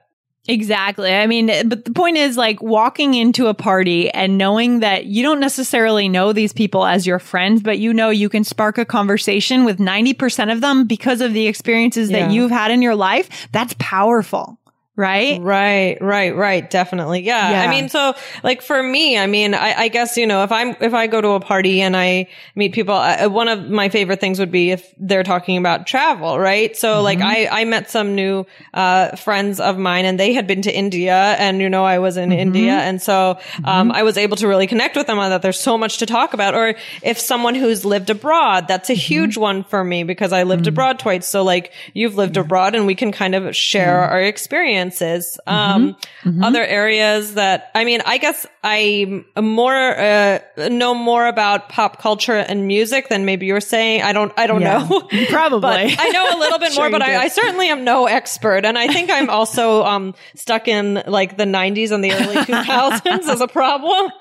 Exactly. 0.47 1.13
I 1.13 1.25
mean, 1.25 1.47
but 1.69 1.85
the 1.85 1.91
point 1.93 2.17
is 2.17 2.35
like 2.35 2.61
walking 2.61 3.13
into 3.13 3.47
a 3.47 3.53
party 3.53 4.09
and 4.09 4.37
knowing 4.37 4.81
that 4.81 5.05
you 5.05 5.23
don't 5.23 5.39
necessarily 5.39 6.09
know 6.09 6.33
these 6.33 6.51
people 6.51 6.85
as 6.85 7.07
your 7.07 7.17
friends, 7.19 7.61
but 7.61 7.79
you 7.79 7.93
know 7.93 8.09
you 8.09 8.27
can 8.27 8.43
spark 8.43 8.77
a 8.77 8.83
conversation 8.83 9.63
with 9.63 9.79
90% 9.79 10.51
of 10.51 10.59
them 10.59 10.85
because 10.85 11.21
of 11.21 11.31
the 11.33 11.47
experiences 11.47 12.11
Yeah. 12.11 12.27
that 12.27 12.33
you've 12.33 12.51
had 12.51 12.71
in 12.71 12.81
your 12.81 12.95
life. 12.95 13.47
That's 13.53 13.73
powerful, 13.79 14.57
right? 14.95 15.41
Right, 15.41 15.97
right, 16.01 16.35
right. 16.35 16.69
Definitely. 16.69 17.21
Yeah. 17.21 17.51
Yeah. 17.51 17.61
I 17.63 17.69
mean, 17.69 17.89
so 17.89 18.13
like 18.43 18.61
for 18.61 18.81
me, 18.81 19.17
I 19.17 19.25
mean, 19.27 19.55
I, 19.55 19.73
I 19.73 19.87
guess, 19.87 20.17
you 20.17 20.27
know, 20.27 20.43
if 20.43 20.51
I'm, 20.51 20.75
if 20.81 20.93
I 20.93 21.07
go 21.07 21.19
to 21.19 21.29
a 21.29 21.39
party 21.39 21.81
and 21.81 21.97
I 21.97 22.27
meet 22.55 22.73
people, 22.73 22.93
uh, 22.93 23.27
one 23.27 23.47
of 23.47 23.69
my 23.69 23.89
favorite 23.89 24.19
things 24.19 24.39
would 24.39 24.51
be 24.51 24.71
if 24.71 24.93
they're 24.99 25.23
talking 25.23 25.57
about 25.57 25.87
travel, 25.87 26.37
right? 26.37 26.75
So 26.77 27.01
like 27.01 27.21
I, 27.21 27.47
I 27.47 27.65
met 27.65 27.89
some 27.89 28.13
new, 28.13 28.45
uh, 28.73 29.15
friends 29.15 29.59
of 29.59 29.77
mine 29.77 30.05
and 30.05 30.19
they 30.19 30.33
had 30.33 30.45
been 30.45 30.61
to 30.63 30.71
India 30.71 31.15
and, 31.15 31.59
you 31.59 31.69
know, 31.69 31.83
I 31.85 31.99
was 31.99 32.17
in 32.17 32.31
India. 32.31 32.73
And 32.73 33.01
so, 33.01 33.39
um, 33.65 33.91
I 33.91 34.03
was 34.03 34.17
able 34.17 34.37
to 34.37 34.47
really 34.47 34.67
connect 34.67 34.95
with 34.95 35.07
them 35.07 35.17
on 35.17 35.31
that. 35.31 35.41
There's 35.41 35.59
so 35.59 35.77
much 35.77 35.97
to 35.99 36.05
talk 36.05 36.33
about. 36.33 36.53
Or 36.53 36.75
if 37.01 37.19
someone 37.19 37.55
who's 37.55 37.83
lived 37.83 38.09
abroad, 38.09 38.67
that's 38.67 38.89
a 38.89 38.93
huge 38.93 39.37
one 39.37 39.63
for 39.63 39.83
me 39.83 40.03
because 40.03 40.31
I 40.33 40.43
lived 40.43 40.67
abroad 40.67 40.99
twice. 40.99 41.27
So 41.27 41.43
like 41.43 41.71
you've 41.93 42.15
lived 42.15 42.37
abroad 42.37 42.75
and 42.75 42.85
we 42.85 42.95
can 42.95 43.11
kind 43.11 43.33
of 43.33 43.55
share 43.55 44.01
our 44.01 44.21
experiences. 44.87 45.39
Um, 45.47 45.95
other 46.41 46.63
areas 46.65 47.35
that, 47.35 47.71
I 47.75 47.85
mean, 47.85 48.01
I 48.05 48.17
guess 48.17 48.45
I 48.63 49.23
more, 49.39 49.75
uh, 49.75 50.39
know 50.69 50.93
more 50.93 51.27
about 51.27 51.69
pop 51.69 51.99
culture 51.99 52.33
and 52.33 52.67
music 52.67 53.09
than 53.09 53.25
maybe 53.25 53.45
you're 53.45 53.61
saying. 53.61 54.01
I 54.01 54.13
don't, 54.13 54.31
I 54.37 54.47
don't 54.47 54.61
Yeah. 54.61 54.87
know. 54.87 55.01
Probably. 55.29 55.59
But 55.61 55.95
I 55.99 56.09
know 56.09 56.37
a 56.37 56.39
little 56.39 56.59
bit 56.59 56.71
Sure 56.73 56.89
more, 56.89 56.99
but. 56.99 57.01
I, 57.01 57.23
I 57.23 57.27
certainly 57.27 57.67
am 57.69 57.83
no 57.83 58.05
expert. 58.07 58.65
And 58.65 58.77
I 58.77 58.87
think 58.87 59.09
I'm 59.11 59.29
also, 59.37 59.83
um, 59.83 60.15
stuck 60.35 60.67
in 60.67 61.03
like 61.07 61.37
the 61.37 61.45
nineties 61.45 61.91
and 61.91 62.03
the 62.03 62.11
early 62.13 62.35
2000s 62.35 63.27
as 63.27 63.41
a 63.41 63.47
problem. 63.47 64.11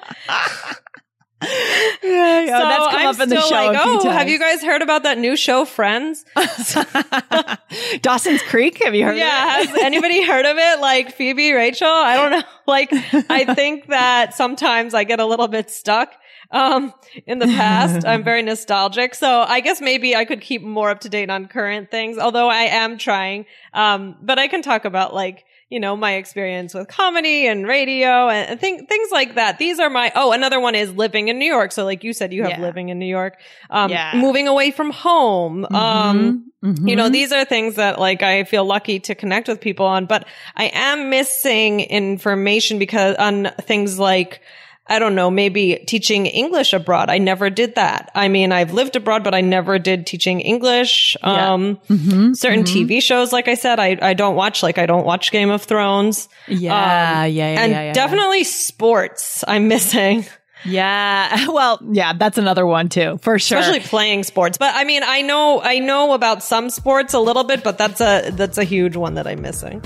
Yeah, 1.42 2.46
go. 2.46 2.46
That's 2.46 2.87
come 2.87 3.00
I'm 3.00 3.06
up 3.08 3.20
in 3.20 3.28
the 3.28 3.40
show. 3.40 3.54
like, 3.54 3.78
oh, 3.80 4.08
have 4.11 4.28
you 4.28 4.38
guys 4.38 4.62
heard 4.62 4.82
about 4.82 5.02
that 5.02 5.18
new 5.18 5.37
show, 5.37 5.64
Friends? 5.64 6.25
Dawson's 8.02 8.42
Creek? 8.42 8.82
Have 8.84 8.94
you 8.94 9.04
heard? 9.04 9.16
yeah, 9.16 9.61
of 9.61 9.62
it? 9.62 9.68
Yeah. 9.68 9.75
Has 9.75 9.84
anybody 9.84 10.25
heard 10.25 10.46
of 10.46 10.56
it? 10.58 10.80
Like 10.80 11.14
Phoebe, 11.14 11.52
Rachel? 11.52 11.88
I 11.88 12.16
don't 12.16 12.30
know. 12.30 12.42
Like, 12.64 12.90
I 12.92 13.54
think 13.56 13.88
that 13.88 14.34
sometimes 14.34 14.94
I 14.94 15.02
get 15.02 15.18
a 15.18 15.26
little 15.26 15.49
bit 15.49 15.68
stuck. 15.68 16.12
Um, 16.52 16.94
in 17.26 17.40
the 17.40 17.46
past, 17.46 18.06
I'm 18.06 18.22
very 18.22 18.42
nostalgic. 18.42 19.16
So 19.16 19.40
I 19.40 19.58
guess 19.58 19.80
maybe 19.80 20.14
I 20.14 20.25
could 20.25 20.40
keep 20.40 20.62
more 20.62 20.88
up 20.88 21.00
to 21.00 21.08
date 21.08 21.28
on 21.28 21.49
current 21.49 21.90
things, 21.90 22.18
although 22.18 22.49
I 22.49 22.62
am 22.66 22.99
trying. 22.99 23.46
Um, 23.75 24.16
but 24.22 24.38
I 24.38 24.46
can 24.46 24.62
talk 24.62 24.84
about 24.84 25.12
like, 25.12 25.44
you 25.73 25.81
know, 25.81 25.97
my 25.97 26.12
experience 26.17 26.75
with 26.75 26.87
comedy 26.87 27.47
and 27.47 27.67
radio 27.67 28.29
and, 28.29 28.50
and 28.50 28.61
thing, 28.61 28.85
things 28.87 29.09
like 29.11 29.37
that. 29.37 29.59
These 29.59 29.79
are 29.81 29.88
my, 29.88 30.12
oh, 30.14 30.33
another 30.33 30.61
one 30.61 30.75
is 30.75 30.93
living 30.93 31.29
in 31.29 31.38
New 31.38 31.50
York. 31.50 31.73
So 31.73 31.85
like 31.85 32.05
you 32.05 32.12
said, 32.12 32.33
you 32.33 32.43
have 32.43 32.59
Yeah. 32.59 32.61
living 32.61 32.91
in 32.91 32.99
New 32.99 33.07
York, 33.07 33.41
um, 33.71 33.91
Yeah. 33.91 34.12
moving 34.14 34.49
away 34.49 34.71
from 34.71 34.91
home. 34.91 35.64
Um, 35.64 36.45
Mhm. 36.62 36.88
you 36.88 36.95
know, 36.95 37.09
these 37.09 37.33
are 37.33 37.45
things 37.47 37.76
that 37.76 37.99
like 37.99 38.23
I 38.23 38.45
feel 38.45 38.64
lucky 38.67 39.00
to 39.00 39.14
connect 39.14 39.49
with 39.49 39.61
people 39.61 39.87
on, 39.87 40.05
but 40.07 40.26
I 40.57 40.67
am 40.75 41.09
missing 41.09 41.81
information 41.81 42.79
because 42.79 43.17
on 43.17 43.50
things 43.62 43.99
like, 43.99 44.43
I 44.87 44.99
don't 44.99 45.15
know, 45.15 45.31
maybe 45.31 45.77
teaching 45.87 46.27
English 46.27 46.73
abroad. 46.73 47.09
I 47.09 47.19
never 47.19 47.49
did 47.51 47.77
that. 47.77 48.11
I 48.17 48.27
mean, 48.29 48.51
I've 48.51 48.73
lived 48.73 48.97
abroad, 48.97 49.23
but 49.23 49.33
I 49.35 49.41
never 49.41 49.79
did 49.79 50.07
teaching 50.07 50.41
English. 50.41 51.17
Yeah. 51.23 51.53
Um, 51.53 51.79
Mhm. 51.89 52.37
certain 52.37 52.65
Mhm. 52.65 52.87
TV 52.87 53.01
shows, 53.01 53.33
like 53.33 53.47
I 53.47 53.55
said, 53.55 53.79
I, 53.79 53.97
I 54.03 54.15
don't 54.15 54.35
watch, 54.35 54.62
like 54.62 54.79
I 54.79 54.87
don't 54.87 55.07
watch 55.07 55.31
Game 55.31 55.51
of 55.51 55.62
Thrones. 55.62 56.29
Yeah, 56.49 56.75
Um, 56.75 57.31
yeah, 57.33 57.53
yeah, 57.53 57.61
and 57.62 57.73
yeah, 57.73 57.83
yeah. 57.85 57.93
definitely 57.93 58.43
sports 58.45 59.45
I'm 59.47 59.69
missing. 59.69 60.27
Yeah. 60.65 61.47
Well, 61.53 61.81
yeah, 61.91 62.12
that's 62.12 62.39
another 62.39 62.65
one 62.67 62.89
too, 62.89 63.19
for 63.23 63.39
sure. 63.39 63.59
especially 63.59 63.81
playing 63.81 64.25
sports. 64.25 64.59
But 64.59 64.75
I 64.75 64.85
mean, 64.85 65.03
I 65.05 65.23
know 65.23 65.61
I 65.62 65.79
know 65.81 66.12
about 66.12 66.43
some 66.43 66.71
sports 66.71 67.15
a 67.15 67.19
little 67.21 67.45
bit, 67.45 67.62
but 67.65 67.79
that's 67.79 68.01
a 68.01 68.31
that's 68.33 68.59
a 68.59 68.65
huge 68.65 68.97
one 68.97 69.15
that 69.15 69.27
I'm 69.27 69.43
missing. 69.43 69.81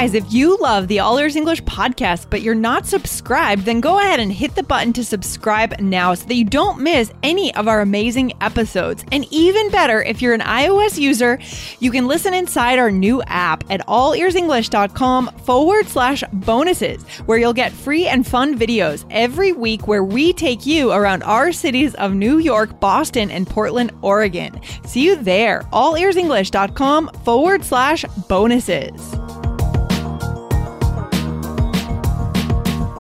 Guys, 0.00 0.14
if 0.14 0.32
you 0.32 0.56
love 0.56 0.88
the 0.88 0.98
All 0.98 1.18
Ears 1.18 1.36
English 1.36 1.62
podcast, 1.64 2.28
but 2.30 2.40
you're 2.40 2.54
not 2.54 2.86
subscribed, 2.86 3.66
then 3.66 3.82
go 3.82 3.98
ahead 3.98 4.18
and 4.18 4.32
hit 4.32 4.54
the 4.54 4.62
button 4.62 4.94
to 4.94 5.04
subscribe 5.04 5.78
now 5.78 6.14
so 6.14 6.24
that 6.24 6.36
you 6.36 6.44
don't 6.46 6.80
miss 6.80 7.12
any 7.22 7.54
of 7.54 7.68
our 7.68 7.82
amazing 7.82 8.32
episodes. 8.40 9.04
And 9.12 9.26
even 9.30 9.68
better, 9.68 10.02
if 10.02 10.22
you're 10.22 10.32
an 10.32 10.40
iOS 10.40 10.98
user, 10.98 11.38
you 11.80 11.90
can 11.90 12.06
listen 12.06 12.32
inside 12.32 12.78
our 12.78 12.90
new 12.90 13.22
app 13.24 13.62
at 13.70 13.86
allearsenglish.com 13.88 15.32
forward 15.44 15.86
slash 15.86 16.24
bonuses, 16.32 17.02
where 17.26 17.36
you'll 17.36 17.52
get 17.52 17.70
free 17.70 18.06
and 18.06 18.26
fun 18.26 18.58
videos 18.58 19.04
every 19.10 19.52
week 19.52 19.86
where 19.86 20.02
we 20.02 20.32
take 20.32 20.64
you 20.64 20.92
around 20.92 21.22
our 21.24 21.52
cities 21.52 21.94
of 21.96 22.14
New 22.14 22.38
York, 22.38 22.80
Boston, 22.80 23.30
and 23.30 23.46
Portland, 23.46 23.92
Oregon. 24.00 24.58
See 24.86 25.04
you 25.04 25.16
there, 25.16 25.60
allearsenglish.com 25.74 27.08
forward 27.22 27.64
slash 27.64 28.06
bonuses. 28.28 29.14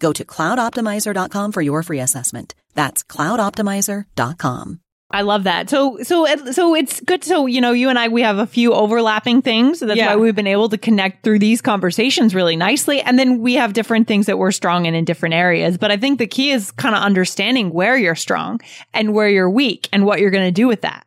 Go 0.00 0.12
to 0.12 0.24
cloudoptimizer.com 0.24 1.52
for 1.52 1.60
your 1.62 1.82
free 1.82 2.00
assessment. 2.00 2.54
That's 2.74 3.02
cloudoptimizer.com. 3.02 4.80
I 5.10 5.22
love 5.22 5.44
that. 5.44 5.70
So, 5.70 5.98
so, 6.02 6.26
so 6.52 6.74
it's 6.74 7.00
good. 7.00 7.24
So, 7.24 7.46
you 7.46 7.62
know, 7.62 7.72
you 7.72 7.88
and 7.88 7.98
I, 7.98 8.08
we 8.08 8.20
have 8.20 8.36
a 8.36 8.46
few 8.46 8.74
overlapping 8.74 9.40
things. 9.40 9.78
So 9.78 9.86
that's 9.86 9.96
Yeah. 9.96 10.08
why 10.08 10.16
we've 10.16 10.34
been 10.36 10.46
able 10.46 10.68
to 10.68 10.76
connect 10.76 11.24
through 11.24 11.38
these 11.38 11.62
conversations 11.62 12.34
really 12.34 12.56
nicely. 12.56 13.00
And 13.00 13.18
then 13.18 13.38
we 13.40 13.54
have 13.54 13.72
different 13.72 14.06
things 14.06 14.26
that 14.26 14.36
we're 14.36 14.52
strong 14.52 14.84
in 14.84 14.94
in 14.94 15.06
different 15.06 15.34
areas. 15.34 15.78
But 15.78 15.90
I 15.90 15.96
think 15.96 16.18
the 16.18 16.26
key 16.26 16.50
is 16.50 16.70
kind 16.72 16.94
of 16.94 17.00
understanding 17.02 17.70
where 17.70 17.96
you're 17.96 18.14
strong 18.14 18.60
and 18.92 19.14
where 19.14 19.30
you're 19.30 19.48
weak 19.48 19.88
and 19.94 20.04
what 20.04 20.20
you're 20.20 20.30
going 20.30 20.44
to 20.46 20.52
do 20.52 20.68
with 20.68 20.82
that. 20.82 21.06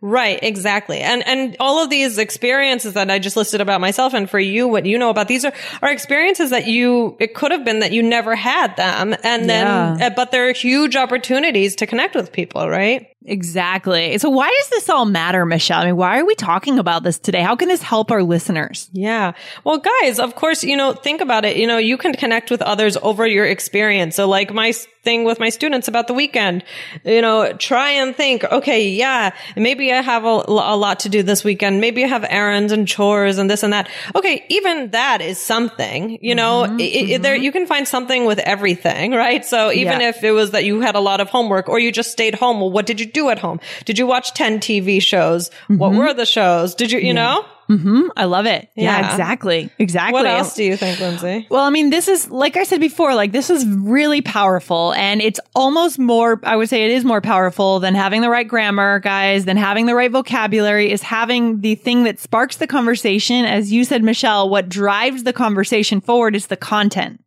Right, 0.00 0.38
exactly. 0.42 0.98
And 1.00 1.26
and 1.26 1.56
all 1.60 1.82
of 1.82 1.90
these 1.90 2.18
experiences 2.18 2.94
that 2.94 3.10
I 3.10 3.18
just 3.18 3.36
listed 3.36 3.60
about 3.60 3.80
myself 3.80 4.14
and 4.14 4.28
for 4.28 4.40
you 4.40 4.66
what 4.66 4.84
you 4.86 4.98
know 4.98 5.10
about 5.10 5.28
these 5.28 5.44
are 5.44 5.52
are 5.82 5.92
experiences 5.92 6.50
that 6.50 6.66
you 6.66 7.16
it 7.20 7.34
could 7.34 7.52
have 7.52 7.64
been 7.64 7.78
that 7.80 7.92
you 7.92 8.02
never 8.02 8.34
had 8.34 8.76
them 8.76 9.14
and 9.22 9.48
then 9.48 9.98
Yeah. 9.98 10.06
uh, 10.06 10.10
but 10.10 10.32
they're 10.32 10.52
huge 10.52 10.96
opportunities 10.96 11.76
to 11.76 11.86
connect 11.86 12.14
with 12.16 12.32
people, 12.32 12.68
right? 12.68 13.06
Exactly. 13.26 14.16
So 14.18 14.30
why 14.30 14.48
does 14.48 14.70
this 14.70 14.88
all 14.88 15.04
matter, 15.04 15.44
Michelle? 15.44 15.80
I 15.82 15.86
mean, 15.86 15.96
why 15.96 16.18
are 16.20 16.24
we 16.24 16.34
talking 16.34 16.78
about 16.78 17.02
this 17.02 17.18
today? 17.18 17.42
How 17.42 17.54
can 17.54 17.68
this 17.68 17.82
help 17.82 18.10
our 18.10 18.22
listeners? 18.22 18.88
Yeah. 18.92 19.32
Well, 19.62 19.78
guys, 19.78 20.18
of 20.18 20.34
course, 20.36 20.64
you 20.64 20.74
know, 20.76 20.94
think 20.94 21.20
about 21.20 21.44
it. 21.44 21.56
You 21.58 21.66
know, 21.66 21.76
you 21.76 21.98
can 21.98 22.14
connect 22.14 22.50
with 22.50 22.62
others 22.62 22.96
over 23.02 23.26
your 23.26 23.44
experience. 23.44 24.16
So 24.16 24.26
like 24.26 24.54
my 24.54 24.72
thing 25.02 25.24
with 25.24 25.38
my 25.38 25.50
students 25.50 25.86
about 25.88 26.06
the 26.06 26.14
weekend, 26.14 26.64
you 27.04 27.20
know, 27.20 27.52
try 27.54 27.90
and 27.90 28.16
think, 28.16 28.44
okay, 28.44 28.88
yeah, 28.88 29.34
maybe 29.60 29.92
I 29.92 30.00
have 30.00 30.24
a, 30.24 30.28
a 30.48 30.76
lot 30.76 31.00
to 31.00 31.08
do 31.08 31.22
this 31.22 31.44
weekend. 31.44 31.80
Maybe 31.80 32.04
I 32.04 32.08
have 32.08 32.24
errands 32.28 32.72
and 32.72 32.88
chores 32.88 33.38
and 33.38 33.48
this 33.50 33.62
and 33.62 33.72
that. 33.72 33.88
Okay. 34.16 34.44
Even 34.48 34.90
that 34.90 35.20
is 35.20 35.38
something, 35.38 36.18
you 36.20 36.34
know, 36.34 36.64
Mm-hmm, 36.66 36.80
I- 36.80 37.14
I- 37.14 37.18
there, 37.18 37.36
you 37.36 37.52
can 37.52 37.66
find 37.66 37.86
something 37.86 38.24
with 38.24 38.38
everything, 38.40 39.12
right? 39.24 39.44
So 39.44 39.70
even 39.72 40.00
Yeah. 40.00 40.08
if 40.08 40.24
it 40.24 40.32
was 40.32 40.50
that 40.52 40.64
you 40.64 40.80
had 40.80 40.94
a 40.94 41.00
lot 41.00 41.20
of 41.20 41.28
homework 41.28 41.68
or 41.68 41.78
you 41.78 41.92
just 41.92 42.10
stayed 42.12 42.34
home, 42.34 42.60
well, 42.60 42.70
what 42.70 42.86
did 42.86 42.98
you 43.00 43.06
do 43.06 43.30
at 43.30 43.38
home? 43.38 43.60
Did 43.84 43.98
you 43.98 44.06
watch 44.06 44.32
10 44.34 44.60
TV 44.60 45.00
shows? 45.02 45.50
What 45.68 45.92
were 45.92 46.12
the 46.14 46.26
shows? 46.26 46.74
Did 46.74 46.90
you, 46.92 46.98
you 46.98 47.14
know? 47.14 47.44
Hmm 47.78 48.08
I 48.16 48.24
love 48.24 48.46
it. 48.46 48.68
Yeah, 48.74 48.98
Yeah. 48.98 49.10
exactly. 49.10 49.70
Exactly. 49.78 50.12
What 50.12 50.26
else 50.26 50.54
do 50.54 50.64
you 50.64 50.76
think, 50.76 50.98
Lindsay? 50.98 51.46
Well, 51.50 51.62
I 51.62 51.70
mean, 51.70 51.90
this 51.90 52.08
is, 52.08 52.30
like 52.30 52.56
I 52.56 52.64
said 52.64 52.80
before, 52.80 53.14
like 53.14 53.30
this 53.32 53.48
is 53.48 53.64
really 53.66 54.20
powerful 54.22 54.92
and 54.94 55.22
it's 55.22 55.38
almost 55.54 55.98
more, 55.98 56.40
I 56.42 56.56
would 56.56 56.68
say 56.68 56.84
it 56.84 56.90
is 56.90 57.04
more 57.04 57.20
powerful 57.20 57.78
than 57.78 57.94
having 57.94 58.22
the 58.22 58.30
right 58.30 58.46
grammar, 58.48 58.98
guys, 58.98 59.44
than 59.44 59.56
having 59.56 59.86
the 59.86 59.94
right 59.94 60.10
vocabulary 60.10 60.90
is 60.90 61.02
having 61.02 61.60
the 61.60 61.76
thing 61.76 62.04
that 62.04 62.18
sparks 62.18 62.56
the 62.56 62.66
conversation. 62.66 63.44
As 63.44 63.72
you 63.72 63.84
said, 63.84 64.02
Michelle, 64.02 64.48
what 64.48 64.68
drives 64.68 65.22
the 65.22 65.32
conversation 65.32 66.00
forward 66.00 66.34
is 66.34 66.48
the 66.48 66.56
content. 66.56 67.22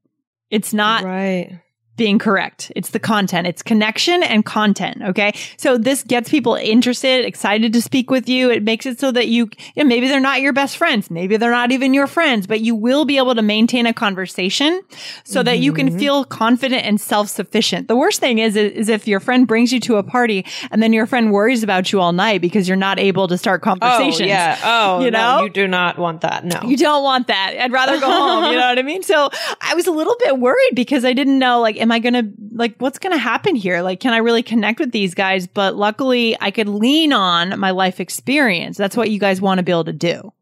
It's 0.50 0.74
not 0.74 1.04
Right. 1.04 1.60
Being 1.96 2.18
correct. 2.18 2.72
It's 2.76 2.90
the 2.90 3.00
content. 3.00 3.46
It's 3.46 3.62
connection 3.62 4.24
and 4.24 4.44
content. 4.44 5.02
Okay. 5.04 5.34
So 5.58 5.78
this 5.78 6.02
gets 6.02 6.28
people 6.28 6.56
interested, 6.56 7.24
excited 7.24 7.72
to 7.74 7.82
speak 7.84 8.10
with 8.10 8.28
you. 8.28 8.50
It 8.50 8.64
makes 8.64 8.88
it 8.88 9.00
so 9.00 9.12
that 9.12 9.28
you, 9.28 9.50
yeah, 9.76 9.84
maybe 9.84 10.08
they're 10.08 10.20
not 10.20 10.42
your 10.42 10.54
best 10.54 10.78
friends. 10.78 11.12
Maybe 11.12 11.38
they're 11.38 11.52
not 11.52 11.72
even 11.72 11.94
your 11.94 12.08
friends, 12.08 12.48
but 12.48 12.62
you 12.62 12.74
will 12.74 13.06
be 13.06 13.18
able 13.18 13.36
to 13.36 13.44
maintain 13.44 13.86
a 13.86 13.94
conversation 13.94 14.82
so 15.24 15.44
that 15.44 15.60
you 15.60 15.72
can 15.72 15.90
mm-hmm. 15.90 16.00
feel 16.00 16.24
confident 16.26 16.84
and 16.84 17.00
self-sufficient. 17.00 17.88
The 17.88 17.96
worst 17.96 18.20
thing 18.20 18.40
is, 18.40 18.56
is 18.56 18.90
if 18.90 19.08
your 19.08 19.20
friend 19.20 19.48
brings 19.48 19.72
you 19.72 19.80
to 19.82 19.98
a 19.98 20.04
party 20.04 20.46
and 20.72 20.82
then 20.82 20.94
your 20.94 21.06
friend 21.06 21.32
worries 21.32 21.62
about 21.62 21.92
you 21.92 22.02
all 22.02 22.12
night 22.12 22.42
because 22.42 22.68
you're 22.68 22.76
not 22.76 22.98
able 22.98 23.28
to 23.28 23.38
start 23.38 23.62
conversations. 23.62 24.22
Oh, 24.22 24.26
yeah. 24.26 24.60
Oh, 24.64 25.00
You 25.02 25.12
no, 25.12 25.38
know? 25.38 25.44
you 25.44 25.50
do 25.52 25.68
not 25.68 26.00
want 26.00 26.22
that. 26.22 26.44
No. 26.44 26.60
You 26.64 26.76
don't 26.76 27.04
want 27.04 27.28
that. 27.28 27.56
I'd 27.60 27.72
rather 27.72 28.00
go 28.00 28.08
home. 28.08 28.52
You 28.52 28.60
know 28.60 28.68
what 28.68 28.80
I 28.80 28.84
mean? 28.84 29.04
So 29.04 29.30
I 29.62 29.76
was 29.76 29.86
a 29.86 29.92
little 29.92 30.16
bit 30.20 30.40
worried 30.40 30.72
because 30.74 31.06
I 31.06 31.14
didn't 31.14 31.38
know, 31.38 31.62
like, 31.62 31.78
am 31.84 31.92
I 31.92 32.00
going 32.00 32.14
to, 32.14 32.32
like, 32.56 32.76
what's 32.80 32.98
going 32.98 33.14
to 33.14 33.20
happen 33.20 33.56
here? 33.56 33.82
Like, 33.82 34.00
can 34.00 34.14
I 34.14 34.18
really 34.18 34.42
connect 34.42 34.80
with 34.80 34.92
these 34.92 35.14
guys? 35.14 35.46
But 35.46 35.76
luckily 35.76 36.36
I 36.42 36.50
could 36.50 36.68
lean 36.68 37.14
on 37.14 37.60
my 37.60 37.70
life 37.70 38.00
experience. 38.00 38.78
That's 38.78 38.98
what 38.98 39.12
you 39.12 39.20
guys 39.20 39.40
want 39.40 39.60
to 39.60 39.64
be 39.64 39.72
able 39.72 39.84
to 39.84 39.94
do. 39.94 40.34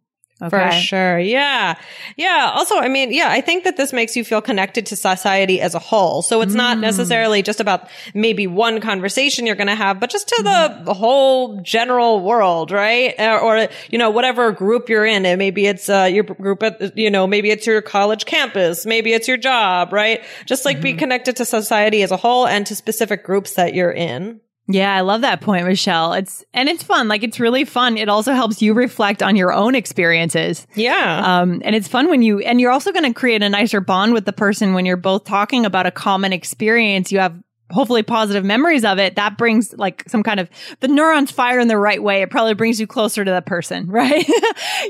For 0.50 0.72
sure. 0.72 1.20
Yeah. 1.20 1.76
Yeah. 2.18 2.52
Also, 2.56 2.78
I 2.78 2.88
mean, 2.88 3.14
yeah, 3.14 3.30
I 3.30 3.42
think 3.42 3.64
that 3.66 3.78
this 3.78 3.94
makes 3.94 4.16
you 4.16 4.24
feel 4.24 4.42
connected 4.42 4.88
to 4.88 4.96
society 4.96 5.62
as 5.62 5.76
a 5.76 5.80
whole. 5.80 6.24
So 6.24 6.42
it's 6.42 6.54
mm. 6.54 6.58
not 6.58 6.80
necessarily 6.80 7.44
just 7.44 7.60
about 7.60 7.88
maybe 8.16 8.48
one 8.48 8.82
conversation 8.82 9.46
you're 9.46 9.56
going 9.56 9.68
to 9.68 9.76
have, 9.76 10.00
but 10.00 10.10
just 10.10 10.28
to 10.30 10.42
the, 10.44 10.82
the, 10.84 10.94
whole 10.96 11.62
general 11.62 12.22
world, 12.22 12.72
right? 12.72 13.14
Or, 13.20 13.40
or, 13.40 13.68
you 13.90 13.98
know, 13.98 14.10
whatever 14.10 14.52
group 14.52 14.90
you're 14.90 15.06
in. 15.06 15.26
And 15.26 15.38
maybe 15.38 15.68
it's, 15.68 15.90
uh, 15.90 16.10
your 16.12 16.24
group 16.24 16.64
at, 16.64 16.98
you 16.98 17.12
know, 17.12 17.28
maybe 17.28 17.52
it's 17.52 17.68
your 17.68 17.82
college 17.82 18.26
campus. 18.26 18.86
Maybe 18.86 19.14
it's 19.14 19.28
your 19.28 19.38
job, 19.38 19.94
right? 19.94 20.24
Just 20.46 20.66
like 20.66 20.78
mm-hmm. 20.78 20.84
be 20.84 20.94
connected 20.94 21.36
to 21.38 21.46
society 21.46 22.02
as 22.02 22.12
a 22.12 22.18
whole 22.18 22.48
and 22.48 22.66
to 22.68 22.76
specific 22.76 23.24
groups 23.24 23.54
that 23.54 23.74
you're 23.76 23.92
in. 23.92 24.42
Yeah, 24.74 24.96
I 24.96 25.02
love 25.02 25.22
that 25.22 25.42
point, 25.42 25.66
Michelle. 25.68 26.14
It's 26.14 26.44
and 26.54 26.70
it's 26.70 26.84
fun. 26.84 27.08
Like 27.08 27.24
it's 27.24 27.40
really 27.40 27.66
fun. 27.66 27.98
It 27.98 28.10
also 28.10 28.34
helps 28.34 28.62
you 28.62 28.74
reflect 28.74 29.22
on 29.22 29.36
your 29.36 29.54
own 29.54 29.76
experiences. 29.76 30.68
Yeah. 30.76 31.42
Um, 31.42 31.62
and 31.64 31.76
it's 31.76 31.88
fun 31.88 32.10
when 32.10 32.22
you 32.22 32.40
and 32.40 32.60
you're 32.60 32.72
also 32.72 32.92
going 32.92 33.06
to 33.06 33.14
create 33.14 33.44
a 33.44 33.50
nicer 33.50 33.82
bond 33.82 34.14
with 34.14 34.26
the 34.26 34.34
person 34.34 34.74
when 34.74 34.86
you're 34.86 34.98
both 34.98 35.26
talking 35.26 35.66
about 35.66 35.86
a 35.86 35.92
common 35.92 36.34
experience. 36.34 37.12
You 37.12 37.20
have 37.20 37.36
hopefully 37.72 38.04
positive 38.04 38.44
memories 38.44 38.86
of 38.86 39.00
it, 39.00 39.16
that 39.16 39.38
brings 39.38 39.74
like 39.74 40.04
some 40.08 40.24
kind 40.24 40.40
of 40.40 40.50
the 40.80 40.88
neurons 40.88 41.32
fire 41.32 41.60
in 41.60 41.68
the 41.68 41.78
right 41.78 42.02
way. 42.02 42.22
It 42.22 42.30
probably 42.30 42.54
brings 42.54 42.80
you 42.80 42.88
closer 42.88 43.24
to 43.24 43.32
the 43.32 43.42
person, 43.42 43.88
right? 43.92 44.28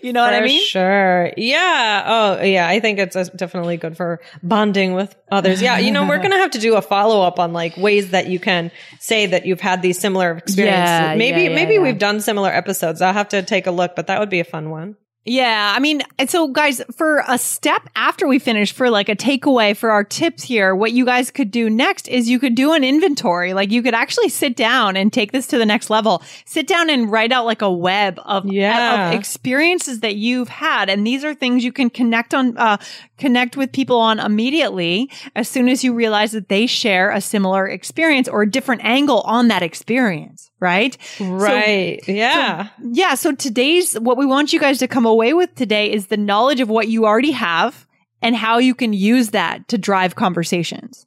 you 0.03 0.13
know 0.13 0.25
for 0.25 0.31
what 0.31 0.33
I 0.33 0.45
mean? 0.45 0.65
Sure. 0.65 1.31
Yeah. 1.37 2.03
Oh, 2.05 2.43
yeah. 2.43 2.67
I 2.67 2.79
think 2.79 2.99
it's 2.99 3.15
uh, 3.15 3.25
definitely 3.35 3.77
good 3.77 3.97
for 3.97 4.21
bonding 4.43 4.93
with 4.93 5.15
others. 5.31 5.61
Yeah. 5.61 5.77
You 5.77 5.91
know, 5.91 6.07
we're 6.07 6.17
going 6.17 6.31
to 6.31 6.37
have 6.37 6.51
to 6.51 6.59
do 6.59 6.75
a 6.75 6.81
follow 6.81 7.21
up 7.21 7.39
on 7.39 7.53
like 7.53 7.77
ways 7.77 8.11
that 8.11 8.27
you 8.27 8.39
can 8.39 8.71
say 8.99 9.27
that 9.27 9.45
you've 9.45 9.61
had 9.61 9.81
these 9.81 9.99
similar 9.99 10.37
experiences. 10.37 10.79
Yeah, 10.79 11.15
maybe, 11.15 11.41
yeah, 11.43 11.49
yeah, 11.49 11.55
maybe 11.55 11.79
we've 11.79 11.99
done 11.99 12.21
similar 12.21 12.49
episodes. 12.49 13.01
I'll 13.01 13.13
have 13.13 13.29
to 13.29 13.43
take 13.43 13.67
a 13.67 13.71
look, 13.71 13.95
but 13.95 14.07
that 14.07 14.19
would 14.19 14.29
be 14.29 14.39
a 14.39 14.45
fun 14.45 14.69
one. 14.69 14.95
Yeah, 15.23 15.73
I 15.75 15.79
mean, 15.79 16.01
so 16.27 16.47
guys, 16.47 16.81
for 16.95 17.23
a 17.27 17.37
step 17.37 17.87
after 17.95 18.27
we 18.27 18.39
finish, 18.39 18.73
for 18.73 18.89
like 18.89 19.07
a 19.07 19.15
takeaway 19.15 19.77
for 19.77 19.91
our 19.91 20.03
tips 20.03 20.41
here, 20.41 20.75
what 20.75 20.93
you 20.93 21.05
guys 21.05 21.29
could 21.29 21.51
do 21.51 21.69
next 21.69 22.07
is 22.07 22.27
you 22.27 22.39
could 22.39 22.55
do 22.55 22.73
an 22.73 22.83
inventory. 22.83 23.53
Like 23.53 23.69
you 23.69 23.83
could 23.83 23.93
actually 23.93 24.29
sit 24.29 24.55
down 24.55 24.97
and 24.97 25.13
take 25.13 25.31
this 25.31 25.45
to 25.47 25.59
the 25.59 25.65
next 25.65 25.91
level. 25.91 26.23
Sit 26.45 26.65
down 26.65 26.89
and 26.89 27.11
write 27.11 27.31
out 27.31 27.45
like 27.45 27.61
a 27.61 27.71
web 27.71 28.19
of, 28.25 28.47
yeah. 28.47 29.09
of 29.09 29.13
experiences 29.13 29.99
that 29.99 30.15
you've 30.15 30.49
had, 30.49 30.89
and 30.89 31.05
these 31.05 31.23
are 31.23 31.35
things 31.35 31.63
you 31.63 31.71
can 31.71 31.91
connect 31.91 32.33
on, 32.33 32.57
uh, 32.57 32.77
connect 33.19 33.55
with 33.55 33.71
people 33.71 33.97
on 33.97 34.19
immediately 34.19 35.07
as 35.35 35.47
soon 35.47 35.69
as 35.69 35.83
you 35.83 35.93
realize 35.93 36.31
that 36.31 36.49
they 36.49 36.65
share 36.65 37.11
a 37.11 37.21
similar 37.21 37.67
experience 37.67 38.27
or 38.27 38.41
a 38.41 38.49
different 38.49 38.83
angle 38.83 39.21
on 39.21 39.49
that 39.49 39.61
experience 39.61 40.50
right? 40.61 40.97
Right. 41.19 41.99
So, 42.05 42.11
yeah. 42.11 42.67
So, 42.67 42.71
yeah. 42.91 43.15
So 43.15 43.31
today's, 43.33 43.99
what 43.99 44.17
we 44.17 44.25
want 44.25 44.53
you 44.53 44.59
guys 44.59 44.77
to 44.79 44.87
come 44.87 45.05
away 45.05 45.33
with 45.33 45.53
today 45.55 45.91
is 45.91 46.07
the 46.07 46.17
knowledge 46.17 46.61
of 46.61 46.69
what 46.69 46.87
you 46.87 47.05
already 47.05 47.31
have 47.31 47.85
and 48.21 48.35
how 48.35 48.59
you 48.59 48.75
can 48.75 48.93
use 48.93 49.31
that 49.31 49.67
to 49.69 49.77
drive 49.77 50.15
conversations. 50.15 51.05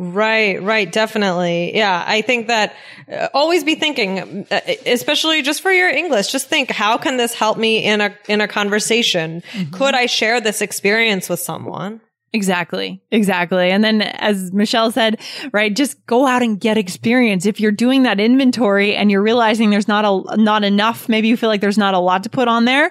Right, 0.00 0.62
right, 0.62 0.90
definitely. 0.90 1.76
Yeah, 1.76 2.04
I 2.06 2.22
think 2.22 2.46
that 2.46 2.76
uh, 3.12 3.28
always 3.34 3.64
be 3.64 3.74
thinking, 3.74 4.46
uh, 4.48 4.60
especially 4.86 5.42
just 5.42 5.60
for 5.60 5.72
your 5.72 5.88
English, 5.88 6.30
just 6.30 6.46
think, 6.46 6.70
how 6.70 6.98
can 6.98 7.16
this 7.16 7.34
help 7.34 7.58
me 7.58 7.84
in 7.84 8.00
a 8.00 8.16
in 8.28 8.40
a 8.40 8.46
conversation? 8.46 9.42
Mm-hmm. 9.52 9.74
Could 9.74 9.96
I 9.96 10.06
share 10.06 10.40
this 10.40 10.62
experience 10.62 11.28
with 11.28 11.40
someone? 11.40 12.00
Exactly. 12.32 13.00
Exactly. 13.10 13.70
And 13.70 13.82
then 13.82 14.02
as 14.02 14.52
Michelle 14.52 14.90
said, 14.90 15.20
right, 15.52 15.74
just 15.74 16.04
go 16.06 16.26
out 16.26 16.42
and 16.42 16.60
get 16.60 16.76
experience. 16.76 17.46
If 17.46 17.58
you're 17.58 17.72
doing 17.72 18.02
that 18.02 18.20
inventory 18.20 18.94
and 18.94 19.10
you're 19.10 19.22
realizing 19.22 19.70
there's 19.70 19.88
not 19.88 20.04
a, 20.04 20.36
not 20.36 20.62
enough, 20.62 21.08
maybe 21.08 21.28
you 21.28 21.36
feel 21.36 21.48
like 21.48 21.62
there's 21.62 21.78
not 21.78 21.94
a 21.94 21.98
lot 21.98 22.24
to 22.24 22.30
put 22.30 22.46
on 22.46 22.66
there. 22.66 22.90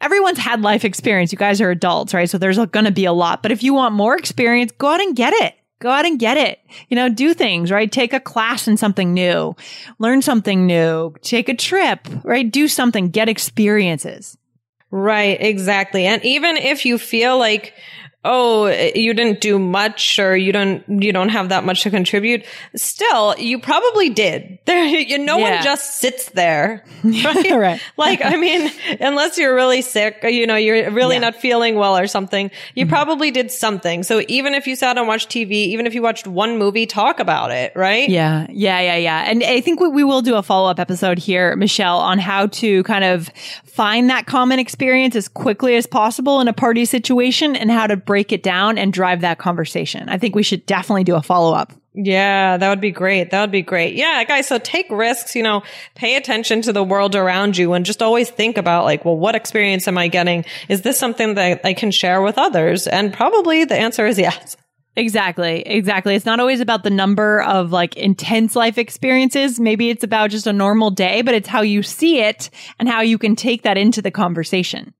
Everyone's 0.00 0.38
had 0.38 0.62
life 0.62 0.84
experience. 0.84 1.32
You 1.32 1.38
guys 1.38 1.60
are 1.60 1.70
adults, 1.70 2.14
right? 2.14 2.28
So 2.28 2.38
there's 2.38 2.56
going 2.56 2.86
to 2.86 2.90
be 2.90 3.04
a 3.04 3.12
lot. 3.12 3.42
But 3.42 3.52
if 3.52 3.62
you 3.62 3.74
want 3.74 3.94
more 3.94 4.16
experience, 4.16 4.72
go 4.78 4.88
out 4.88 5.00
and 5.00 5.14
get 5.14 5.32
it. 5.34 5.54
Go 5.80 5.90
out 5.90 6.06
and 6.06 6.18
get 6.18 6.36
it. 6.36 6.60
You 6.88 6.94
know, 6.94 7.08
do 7.08 7.34
things, 7.34 7.70
right? 7.70 7.90
Take 7.90 8.12
a 8.12 8.20
class 8.20 8.68
in 8.68 8.76
something 8.76 9.12
new, 9.12 9.56
learn 9.98 10.22
something 10.22 10.64
new, 10.64 11.12
take 11.22 11.48
a 11.48 11.54
trip, 11.54 12.06
right? 12.22 12.50
Do 12.50 12.68
something, 12.68 13.10
get 13.10 13.28
experiences. 13.28 14.38
Right, 14.92 15.40
exactly. 15.40 16.06
And 16.06 16.24
even 16.24 16.56
if 16.56 16.84
you 16.84 16.98
feel 16.98 17.38
like 17.38 17.74
oh, 18.24 18.68
you 18.68 19.14
didn't 19.14 19.40
do 19.40 19.58
much 19.58 20.18
or 20.18 20.36
you 20.36 20.52
don't, 20.52 20.84
you 20.88 21.12
don't 21.12 21.30
have 21.30 21.48
that 21.48 21.64
much 21.64 21.82
to 21.82 21.90
contribute. 21.90 22.44
Still, 22.76 23.34
you 23.38 23.58
probably 23.58 24.10
did. 24.10 24.58
There, 24.72 24.84
you, 24.84 25.18
no 25.18 25.38
yeah. 25.38 25.56
one 25.56 25.64
just 25.64 25.98
sits 25.98 26.30
there. 26.30 26.84
Right? 27.04 27.50
right. 27.50 27.82
Like, 27.96 28.24
I 28.24 28.36
mean, 28.36 28.70
unless 29.00 29.38
you're 29.38 29.54
really 29.54 29.82
sick, 29.82 30.20
you 30.22 30.46
know, 30.46 30.56
you're 30.56 30.90
really 30.90 31.16
yeah. 31.16 31.20
not 31.20 31.36
feeling 31.36 31.74
well 31.74 31.98
or 31.98 32.06
something, 32.06 32.50
you 32.74 32.84
mm-hmm. 32.84 32.94
probably 32.94 33.30
did 33.30 33.50
something. 33.50 34.02
So 34.02 34.22
even 34.28 34.54
if 34.54 34.66
you 34.66 34.76
sat 34.76 34.98
and 34.98 35.06
watched 35.06 35.30
TV, 35.30 35.50
even 35.50 35.86
if 35.86 35.94
you 35.94 36.02
watched 36.02 36.26
one 36.26 36.58
movie, 36.58 36.86
talk 36.86 37.20
about 37.20 37.50
it, 37.50 37.72
right? 37.74 38.08
Yeah. 38.08 38.46
Yeah. 38.50 38.80
Yeah. 38.80 38.96
Yeah. 38.96 39.30
And 39.30 39.42
I 39.42 39.60
think 39.60 39.80
we, 39.80 39.88
we 39.88 40.04
will 40.04 40.22
do 40.22 40.36
a 40.36 40.42
follow 40.42 40.70
up 40.70 40.78
episode 40.78 41.18
here, 41.18 41.54
Michelle, 41.56 41.98
on 41.98 42.18
how 42.18 42.46
to 42.46 42.82
kind 42.84 43.04
of 43.04 43.30
find 43.64 44.10
that 44.10 44.26
common 44.26 44.58
experience 44.58 45.16
as 45.16 45.28
quickly 45.28 45.76
as 45.76 45.86
possible 45.86 46.40
in 46.40 46.48
a 46.48 46.52
party 46.52 46.84
situation 46.84 47.56
and 47.56 47.70
how 47.70 47.86
to 47.86 47.96
break 48.12 48.30
it 48.30 48.42
down 48.42 48.76
and 48.76 48.92
drive 48.92 49.22
that 49.22 49.38
conversation. 49.38 50.10
I 50.10 50.18
think 50.18 50.34
we 50.34 50.42
should 50.42 50.66
definitely 50.66 51.02
do 51.02 51.14
a 51.14 51.22
follow 51.22 51.54
up. 51.54 51.72
Yeah, 51.94 52.58
that 52.58 52.68
would 52.68 52.82
be 52.82 52.90
great. 52.90 53.30
That 53.30 53.40
would 53.40 53.50
be 53.50 53.62
great. 53.62 53.94
Yeah, 53.94 54.22
guys, 54.24 54.46
so 54.48 54.58
take 54.58 54.84
risks, 54.90 55.34
you 55.34 55.42
know, 55.42 55.62
pay 55.94 56.16
attention 56.16 56.60
to 56.60 56.74
the 56.74 56.84
world 56.84 57.14
around 57.14 57.56
you 57.56 57.72
and 57.72 57.86
just 57.86 58.02
always 58.02 58.28
think 58.28 58.58
about 58.58 58.84
like, 58.84 59.06
well, 59.06 59.16
what 59.16 59.34
experience 59.34 59.88
am 59.88 59.96
I 59.96 60.08
getting? 60.08 60.44
Is 60.68 60.82
this 60.82 60.98
something 60.98 61.36
that 61.36 61.62
I 61.64 61.72
can 61.72 61.90
share 61.90 62.20
with 62.20 62.36
others? 62.36 62.86
And 62.86 63.14
probably 63.14 63.64
the 63.64 63.78
answer 63.78 64.04
is 64.04 64.18
yes. 64.18 64.58
Exactly. 64.94 65.62
Exactly. 65.62 66.14
It's 66.14 66.26
not 66.26 66.38
always 66.38 66.60
about 66.60 66.82
the 66.82 66.90
number 66.90 67.40
of 67.40 67.72
like 67.72 67.96
intense 67.96 68.54
life 68.54 68.76
experiences. 68.76 69.58
Maybe 69.58 69.88
it's 69.88 70.04
about 70.04 70.28
just 70.28 70.46
a 70.46 70.52
normal 70.52 70.90
day, 70.90 71.22
but 71.22 71.34
it's 71.34 71.48
how 71.48 71.62
you 71.62 71.82
see 71.82 72.20
it 72.20 72.50
and 72.78 72.90
how 72.90 73.00
you 73.00 73.16
can 73.16 73.36
take 73.36 73.62
that 73.62 73.78
into 73.78 74.02
the 74.02 74.10
conversation. 74.10 74.92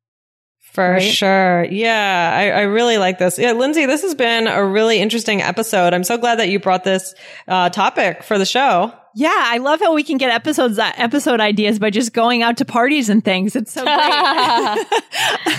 For 0.72 0.92
right? 0.92 1.02
sure. 1.02 1.64
Yeah. 1.64 2.32
I, 2.34 2.60
I, 2.60 2.62
really 2.62 2.96
like 2.96 3.18
this. 3.18 3.38
Yeah. 3.38 3.52
Lindsay, 3.52 3.84
this 3.84 4.00
has 4.00 4.14
been 4.14 4.46
a 4.46 4.64
really 4.64 5.00
interesting 5.00 5.42
episode. 5.42 5.92
I'm 5.92 6.02
so 6.02 6.16
glad 6.16 6.38
that 6.38 6.48
you 6.48 6.60
brought 6.60 6.82
this 6.82 7.14
uh, 7.46 7.68
topic 7.68 8.22
for 8.22 8.38
the 8.38 8.46
show. 8.46 8.90
Yeah, 9.14 9.30
I 9.34 9.58
love 9.58 9.80
how 9.80 9.94
we 9.94 10.02
can 10.02 10.16
get 10.16 10.30
episodes 10.30 10.78
uh, 10.78 10.90
episode 10.96 11.40
ideas 11.40 11.78
by 11.78 11.90
just 11.90 12.12
going 12.12 12.42
out 12.42 12.56
to 12.58 12.64
parties 12.64 13.08
and 13.10 13.24
things. 13.24 13.54
It's 13.54 13.72
so 13.72 13.84
great. 13.84 13.96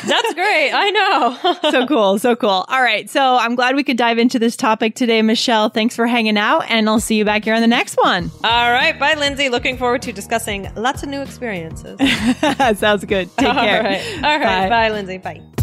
That's 0.05 0.33
great. 0.33 0.71
I 0.73 0.89
know. 0.91 1.59
so 1.71 1.87
cool. 1.87 2.19
So 2.19 2.35
cool. 2.35 2.65
All 2.67 2.81
right. 2.81 3.09
So 3.09 3.37
I'm 3.37 3.55
glad 3.55 3.75
we 3.75 3.83
could 3.83 3.97
dive 3.97 4.17
into 4.17 4.39
this 4.39 4.55
topic 4.55 4.95
today, 4.95 5.21
Michelle. 5.21 5.69
Thanks 5.69 5.95
for 5.95 6.07
hanging 6.07 6.37
out, 6.37 6.65
and 6.69 6.89
I'll 6.89 6.99
see 6.99 7.15
you 7.15 7.25
back 7.25 7.43
here 7.43 7.53
on 7.53 7.61
the 7.61 7.67
next 7.67 7.95
one. 7.95 8.31
All 8.43 8.71
right. 8.71 8.97
Bye, 8.99 9.13
Lindsay. 9.13 9.49
Looking 9.49 9.77
forward 9.77 10.01
to 10.03 10.11
discussing 10.11 10.73
lots 10.75 11.03
of 11.03 11.09
new 11.09 11.21
experiences. 11.21 11.99
Sounds 12.79 13.05
good. 13.05 13.29
Take 13.37 13.49
All 13.49 13.55
care. 13.55 13.83
Right. 13.83 14.23
All 14.23 14.39
right. 14.39 14.69
Bye, 14.69 14.69
Bye 14.69 14.91
Lindsay. 14.91 15.17
Bye. 15.19 15.62